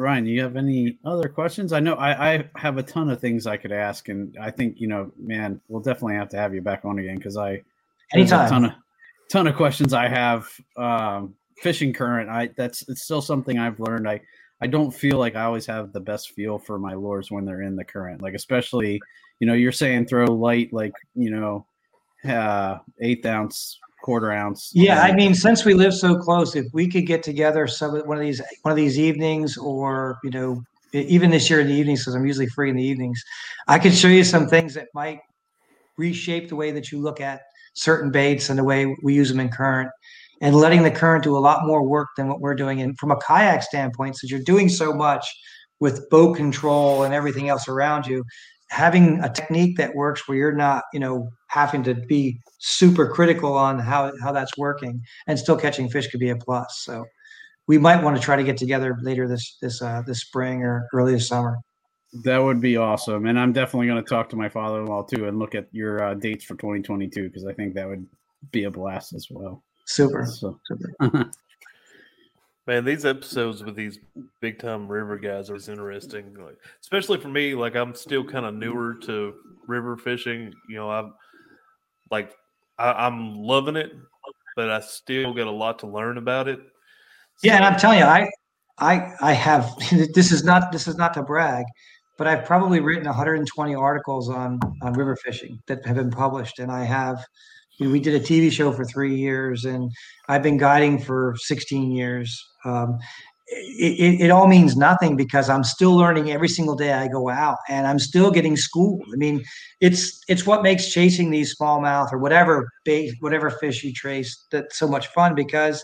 [0.00, 1.74] Ryan, you have any other questions?
[1.74, 4.80] I know I, I have a ton of things I could ask, and I think
[4.80, 7.62] you know, man, we'll definitely have to have you back on again because I
[8.14, 8.72] anytime a ton of
[9.30, 10.48] ton of questions I have.
[10.76, 14.08] Um, fishing current, I that's it's still something I've learned.
[14.08, 14.22] I
[14.62, 17.62] I don't feel like I always have the best feel for my lures when they're
[17.62, 18.22] in the current.
[18.22, 18.98] Like especially,
[19.38, 21.66] you know, you're saying throw light like you know,
[22.26, 24.70] uh, eighth ounce, quarter ounce.
[24.74, 28.16] Yeah, I mean, since we live so close, if we could get together some one
[28.16, 32.02] of these one of these evenings, or you know, even this year in the evenings,
[32.02, 33.22] because I'm usually free in the evenings,
[33.68, 35.20] I could show you some things that might
[35.96, 37.42] reshape the way that you look at
[37.74, 39.90] certain baits and the way we use them in current
[40.40, 42.80] and letting the current do a lot more work than what we're doing.
[42.80, 45.26] And from a kayak standpoint, since you're doing so much
[45.80, 48.24] with boat control and everything else around you,
[48.70, 53.54] having a technique that works where you're not, you know, having to be super critical
[53.54, 56.82] on how how that's working and still catching fish could be a plus.
[56.84, 57.04] So
[57.66, 60.88] we might want to try to get together later this this uh, this spring or
[60.94, 61.58] early this summer.
[62.24, 65.38] That would be awesome, and I'm definitely going to talk to my father-in-law too and
[65.38, 68.04] look at your uh, dates for 2022 because I think that would
[68.50, 69.62] be a blast as well.
[69.86, 70.26] Super.
[70.26, 71.30] So, super.
[72.70, 73.98] Man, these episodes with these
[74.40, 76.36] big time river guys are interesting.
[76.38, 79.34] Like, especially for me, like I'm still kind of newer to
[79.66, 80.52] river fishing.
[80.68, 81.12] You know, I'm
[82.12, 82.32] like
[82.78, 83.90] I, am loving it,
[84.54, 86.60] but I still got a lot to learn about it.
[87.38, 88.30] So, yeah, and I'm telling you, I
[88.78, 89.76] I I have
[90.14, 91.64] this is not this is not to brag,
[92.18, 96.70] but I've probably written 120 articles on on river fishing that have been published, and
[96.70, 97.18] I have.
[97.80, 99.90] You know, we did a TV show for three years, and
[100.28, 102.38] I've been guiding for 16 years.
[102.66, 102.98] Um,
[103.46, 107.56] it, it, all means nothing because I'm still learning every single day I go out,
[107.70, 109.02] and I'm still getting schooled.
[109.12, 109.42] I mean,
[109.80, 114.72] it's it's what makes chasing these smallmouth or whatever bait, whatever fish you trace that
[114.72, 115.82] so much fun because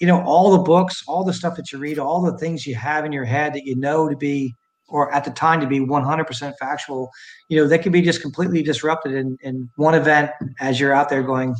[0.00, 2.74] you know all the books, all the stuff that you read, all the things you
[2.74, 4.54] have in your head that you know to be
[4.90, 7.10] or at the time to be 100% factual,
[7.48, 10.30] you know, that can be just completely disrupted in, in one event
[10.60, 11.54] as you're out there going,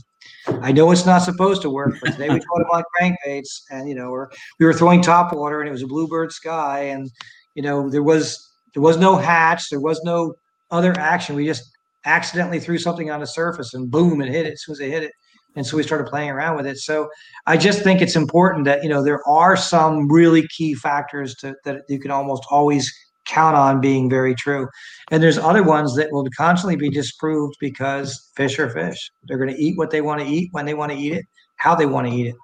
[0.62, 3.88] I know it's not supposed to work, but today we caught them on crankbaits and,
[3.88, 7.10] you know, or we were throwing top water and it was a bluebird sky and,
[7.54, 9.68] you know, there was, there was no hatch.
[9.70, 10.34] There was no
[10.70, 11.36] other action.
[11.36, 11.70] We just
[12.04, 14.90] accidentally threw something on the surface and boom, it hit it as soon as they
[14.90, 15.12] hit it.
[15.56, 16.78] And so we started playing around with it.
[16.78, 17.08] So
[17.46, 21.54] I just think it's important that, you know, there are some really key factors to,
[21.64, 22.92] that you can almost always
[23.30, 24.68] count on being very true.
[25.10, 29.10] And there's other ones that will constantly be disproved because fish are fish.
[29.24, 31.24] They're going to eat what they want to eat when they want to eat it,
[31.56, 32.36] how they want to eat it.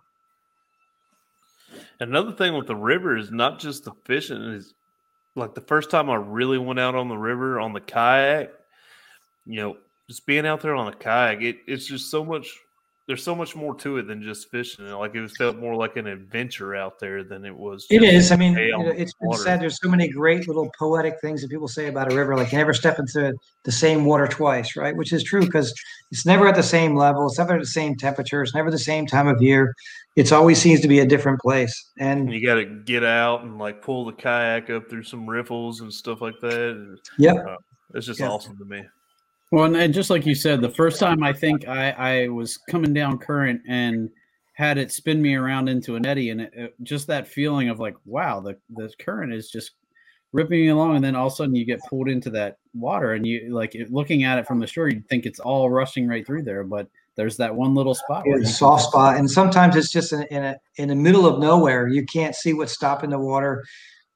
[1.99, 4.75] Another thing with the river is not just the fishing is
[5.35, 8.51] like the first time I really went out on the river on the kayak,
[9.47, 9.77] you know,
[10.09, 12.49] just being out there on a kayak, it, it's just so much
[13.07, 14.89] there's so much more to it than just fishing.
[14.89, 17.87] Like it felt more like an adventure out there than it was.
[17.89, 18.33] It is.
[18.33, 19.43] I mean, it's been water.
[19.43, 22.51] said there's so many great little poetic things that people say about a river, like
[22.51, 23.33] you never step into
[23.63, 24.97] the same water twice, right?
[24.97, 25.73] Which is true because
[26.11, 28.79] it's never at the same level, it's never at the same temperature, it's never the
[28.79, 29.73] same time of year.
[30.17, 31.91] It's always seems to be a different place.
[31.99, 35.81] And you got to get out and like pull the kayak up through some riffles
[35.81, 36.99] and stuff like that.
[37.19, 37.37] Yep.
[37.37, 37.57] Uh,
[37.95, 38.31] it's just yep.
[38.31, 38.83] awesome to me.
[39.57, 42.93] Well, and just like you said, the first time I think I, I was coming
[42.93, 44.11] down current and
[44.53, 47.81] had it spin me around into an eddy, and it, it, just that feeling of
[47.81, 49.71] like, wow, the the current is just
[50.35, 53.15] ripping me along, and then all of a sudden you get pulled into that water,
[53.15, 56.27] and you like looking at it from the shore, you'd think it's all rushing right
[56.27, 56.87] through there, but
[57.17, 58.25] there's that one little spot.
[58.27, 61.41] Yeah, a soft spot, and sometimes it's just in, in a in the middle of
[61.41, 61.89] nowhere.
[61.89, 63.65] You can't see what's stopping the water,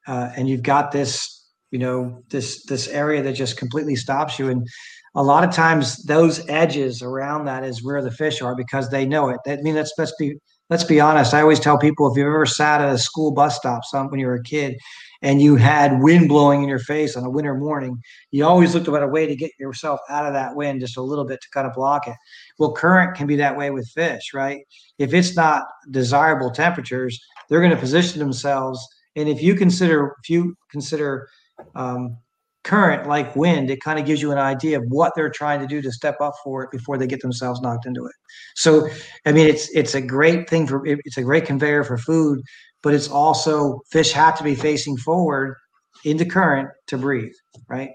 [0.07, 4.51] uh, and you've got this, you know, this this area that just completely stops you,
[4.51, 4.69] and
[5.15, 9.05] a lot of times those edges around that is where the fish are because they
[9.05, 9.41] know it.
[9.47, 10.37] I mean, let's let's be
[10.69, 11.35] let's be honest.
[11.35, 14.21] I always tell people if you've ever sat at a school bus stop some when
[14.21, 14.77] you were a kid
[15.23, 18.01] and you had wind blowing in your face on a winter morning,
[18.31, 21.03] you always looked about a way to get yourself out of that wind just a
[21.03, 22.17] little bit to kind of block it.
[22.59, 24.63] Well, current can be that way with fish, right?
[24.99, 28.87] If it's not desirable temperatures, they're going to position themselves.
[29.17, 31.29] And if you consider if you consider
[31.75, 32.17] um,
[32.65, 35.67] current like wind, it kind of gives you an idea of what they're trying to
[35.67, 38.15] do to step up for it before they get themselves knocked into it.
[38.57, 38.89] So,
[39.27, 42.41] I mean, it's it's a great thing for it's a great conveyor for food,
[42.83, 45.57] but it's also fish have to be facing forward
[46.05, 47.33] into current to breathe,
[47.69, 47.91] right?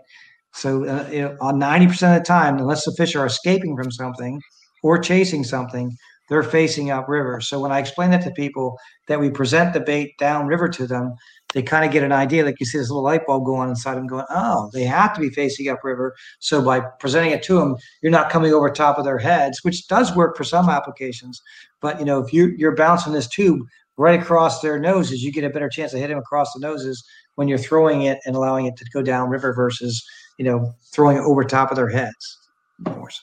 [0.53, 3.76] So, uh, you know, on ninety percent of the time, unless the fish are escaping
[3.76, 4.41] from something
[4.84, 5.95] or chasing something,
[6.30, 7.39] they're facing upriver.
[7.41, 11.13] So when I explain that to people, that we present the bait downriver to them,
[11.54, 12.43] they kind of get an idea.
[12.43, 15.14] Like you see this little light bulb go on inside them, going, oh, they have
[15.16, 16.14] to be facing upriver.
[16.39, 19.88] So by presenting it to them, you're not coming over top of their heads, which
[19.88, 21.41] does work for some applications.
[21.82, 23.62] But you know, if you you're bouncing this tube
[23.98, 27.04] right across their noses, you get a better chance of hitting them across the noses
[27.36, 30.06] when you're throwing it and allowing it to go down river versus
[30.38, 32.38] you know throwing it over top of their heads.
[32.80, 33.22] More so.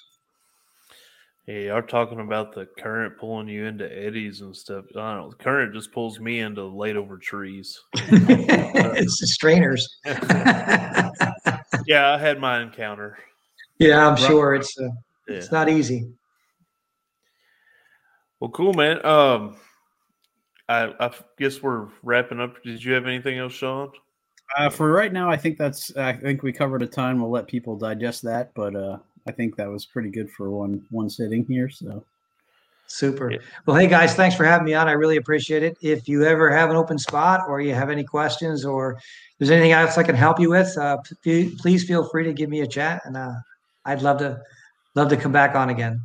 [1.46, 4.84] Yeah, you're talking about the current pulling you into eddies and stuff.
[4.96, 5.30] I don't know.
[5.30, 7.80] The current just pulls me into laid over trees.
[7.94, 9.98] it's the strainers.
[11.86, 13.18] yeah, I had my encounter.
[13.78, 14.22] Yeah, I'm right.
[14.22, 14.84] sure it's uh,
[15.26, 15.36] yeah.
[15.36, 16.12] it's not easy.
[18.38, 19.04] Well, cool, man.
[19.04, 19.56] Um,
[20.68, 22.62] I I guess we're wrapping up.
[22.62, 23.90] Did you have anything else, Sean?
[24.56, 25.96] Uh, for right now, I think that's.
[25.96, 27.20] I think we covered a ton.
[27.20, 30.84] We'll let people digest that, but uh, I think that was pretty good for one
[30.90, 31.68] one sitting here.
[31.68, 32.04] So
[32.86, 33.30] super.
[33.30, 33.38] Yeah.
[33.66, 34.88] Well, hey guys, thanks for having me on.
[34.88, 35.76] I really appreciate it.
[35.80, 38.98] If you ever have an open spot or you have any questions or
[39.38, 42.50] there's anything else I can help you with, uh, p- please feel free to give
[42.50, 43.34] me a chat, and uh,
[43.84, 44.40] I'd love to
[44.94, 46.00] love to come back on again.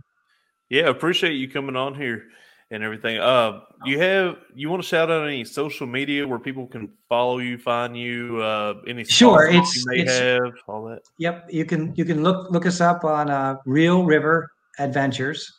[0.69, 2.23] Yeah, appreciate you coming on here
[2.71, 3.17] and everything.
[3.17, 7.39] Uh, you have you want to shout out any social media where people can follow
[7.39, 11.01] you, find you, uh, any sure it's you may it's, have all that.
[11.19, 14.49] Yep, you can you can look look us up on uh, Reel River
[14.79, 15.51] Adventures.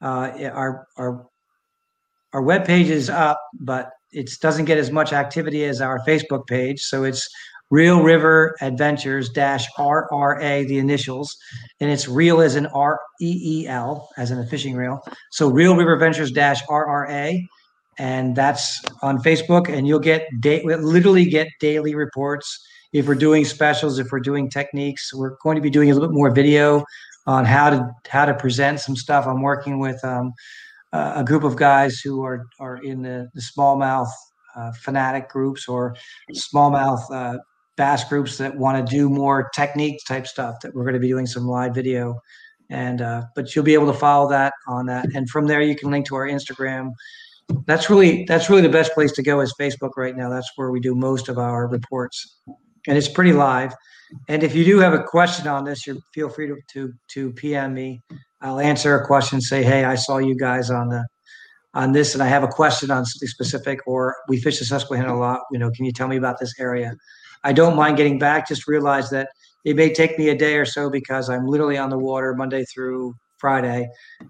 [0.00, 1.26] Uh, our our
[2.32, 6.46] our web page is up, but it doesn't get as much activity as our Facebook
[6.46, 6.80] page.
[6.80, 7.28] So it's
[7.70, 11.36] Reel River Adventures dash RRA, the initials,
[11.80, 15.02] and it's real as an R E E L, as in a fishing reel.
[15.32, 17.40] So Reel River Adventures dash RRA,
[17.98, 19.68] and that's on Facebook.
[19.68, 24.48] And you'll get da- literally get daily reports if we're doing specials, if we're doing
[24.48, 25.12] techniques.
[25.12, 26.84] We're going to be doing a little bit more video
[27.26, 29.26] on how to how to present some stuff.
[29.26, 30.32] I'm working with um,
[30.92, 34.10] a group of guys who are are in the, the smallmouth
[34.54, 35.96] uh, fanatic groups or
[36.32, 37.38] smallmouth uh,
[37.76, 41.08] bass groups that want to do more technique type stuff that we're going to be
[41.08, 42.20] doing some live video.
[42.70, 45.06] And uh, but you'll be able to follow that on that.
[45.14, 46.92] And from there you can link to our instagram.
[47.66, 50.28] That's really that's really the best place to go is facebook right now.
[50.28, 52.40] That's where we do most of our reports.
[52.88, 53.74] And it's pretty live.
[54.28, 57.32] And if you do have a question on this you feel free to, to to
[57.34, 58.02] pm me.
[58.40, 61.06] I'll answer a question say hey i saw you guys on the
[61.74, 65.14] on this and i have a question on something specific or we fish the susquehanna
[65.14, 65.40] a lot.
[65.52, 66.94] You know can you tell me about this area
[67.44, 68.48] I don't mind getting back.
[68.48, 69.28] Just realize that
[69.64, 72.64] it may take me a day or so because I'm literally on the water Monday
[72.64, 73.88] through Friday,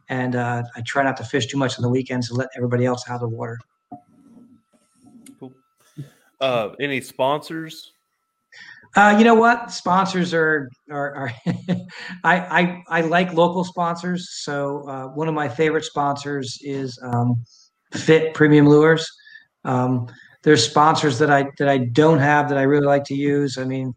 [0.09, 2.85] and uh, I try not to fish too much on the weekends to let everybody
[2.87, 3.59] else out of the water.
[5.39, 5.53] Cool.
[6.41, 7.93] Uh, any sponsors?
[8.97, 9.71] Uh, you know what?
[9.71, 11.33] Sponsors are are, are
[12.25, 14.31] I, I I like local sponsors.
[14.43, 17.45] So uh, one of my favorite sponsors is um,
[17.93, 19.07] Fit Premium Lures.
[19.65, 20.09] Um,
[20.47, 23.59] there's sponsors that I that I don't have that I really like to use.
[23.59, 23.93] I mean,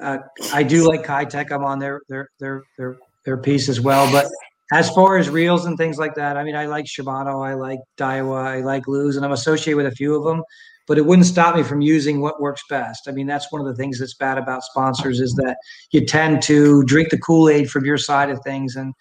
[0.00, 0.18] uh,
[0.52, 1.50] I do like Keitech.
[1.50, 4.10] I'm on their their their their their piece as well.
[4.12, 4.26] But
[4.72, 7.80] as far as reels and things like that, I mean, I like Shimano, I like
[7.98, 10.44] Daiwa, I like Lew's, and I'm associated with a few of them.
[10.86, 13.08] But it wouldn't stop me from using what works best.
[13.08, 15.56] I mean, that's one of the things that's bad about sponsors is that
[15.90, 18.94] you tend to drink the Kool Aid from your side of things, and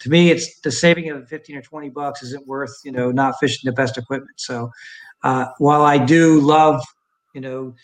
[0.00, 3.34] to me, it's the saving of 15 or 20 bucks isn't worth, you know, not
[3.40, 4.38] fishing the best equipment.
[4.38, 4.70] So
[5.24, 6.80] uh, while I do love,
[7.34, 7.74] you know,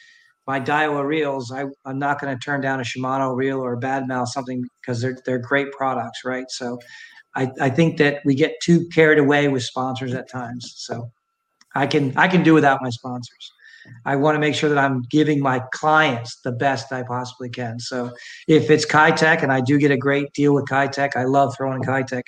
[0.47, 3.81] my Daiwa reels, I, I'm not going to turn down a Shimano reel or a
[3.81, 6.45] Badmouth something because they're they're great products, right?
[6.51, 6.79] So
[7.35, 10.73] I, I think that we get too carried away with sponsors at times.
[10.77, 11.11] So
[11.75, 13.53] I can I can do without my sponsors.
[14.05, 17.79] I want to make sure that I'm giving my clients the best I possibly can.
[17.79, 18.11] So
[18.49, 21.83] if it's Keitech, and I do get a great deal with Keitech, I love throwing
[21.83, 22.25] Keitech,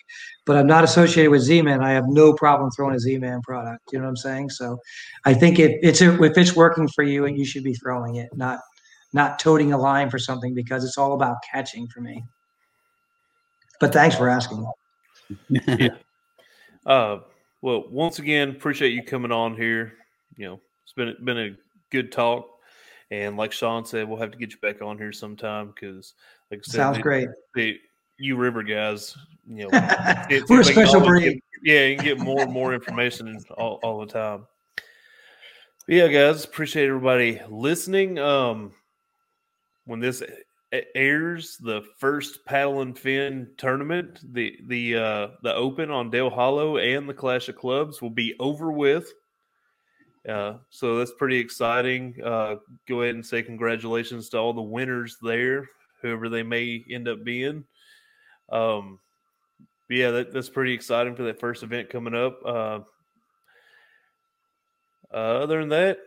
[0.46, 1.82] but I'm not associated with Z-Man.
[1.82, 3.82] I have no problem throwing a Z-Man product.
[3.92, 4.50] You know what I'm saying?
[4.50, 4.78] So
[5.24, 8.28] I think if it's if it's working for you, and you should be throwing it,
[8.34, 8.60] not
[9.12, 12.24] not toting a line for something because it's all about catching for me.
[13.80, 14.64] But thanks for asking.
[15.48, 15.88] yeah.
[16.86, 17.18] Uh,
[17.60, 19.94] well, once again, appreciate you coming on here.
[20.36, 21.56] You know, it's been been a
[21.90, 22.48] good talk,
[23.10, 26.14] and like Sean said, we'll have to get you back on here sometime because,
[26.50, 27.28] like I said, sounds great.
[27.54, 27.78] The,
[28.18, 29.70] you river guys, you know,
[30.30, 31.40] it, we're a special breed.
[31.62, 34.46] Yeah, you can get more and more information all, all the time.
[35.86, 38.18] But yeah, guys, appreciate everybody listening.
[38.18, 38.72] Um,
[39.84, 40.22] when this
[40.94, 46.78] airs, the first paddle and fin tournament, the the uh, the Open on Dale Hollow
[46.78, 49.12] and the Clash of Clubs will be over with.
[50.28, 52.14] Uh, so that's pretty exciting.
[52.24, 52.56] Uh,
[52.88, 55.68] go ahead and say congratulations to all the winners there,
[56.00, 57.64] whoever they may end up being.
[58.50, 58.98] Um,
[59.88, 62.40] yeah, that, that's pretty exciting for that first event coming up.
[62.44, 62.80] Uh,
[65.12, 65.98] uh, other than that,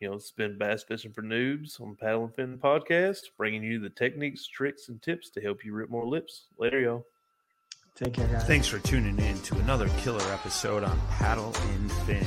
[0.00, 3.78] you know, it's been Bass Fishing for Noobs on Paddle and Fin podcast, bringing you
[3.78, 6.46] the techniques, tricks, and tips to help you rip more lips.
[6.58, 7.06] Later, y'all.
[7.94, 8.44] Take care, guys.
[8.44, 12.26] Thanks for tuning in to another killer episode on Paddle and Fin.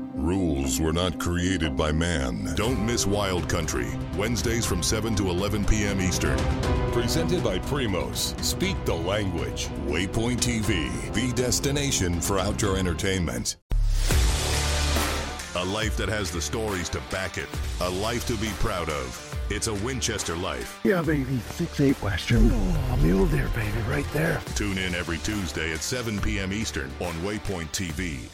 [0.21, 2.53] rules were not created by man.
[2.55, 5.99] Don't miss Wild Country, Wednesdays from 7 to 11 p.m.
[5.99, 6.37] Eastern.
[6.91, 8.39] Presented by Primos.
[8.43, 9.67] Speak the language.
[9.87, 13.57] Waypoint TV, the destination for outdoor entertainment.
[15.55, 17.49] A life that has the stories to back it.
[17.81, 19.27] A life to be proud of.
[19.49, 20.79] It's a Winchester life.
[20.83, 21.39] Yeah, baby.
[21.51, 22.49] Six eight Western.
[22.51, 24.41] Oh, mule deer, baby, right there.
[24.55, 26.53] Tune in every Tuesday at 7 p.m.
[26.53, 28.29] Eastern on Waypoint TV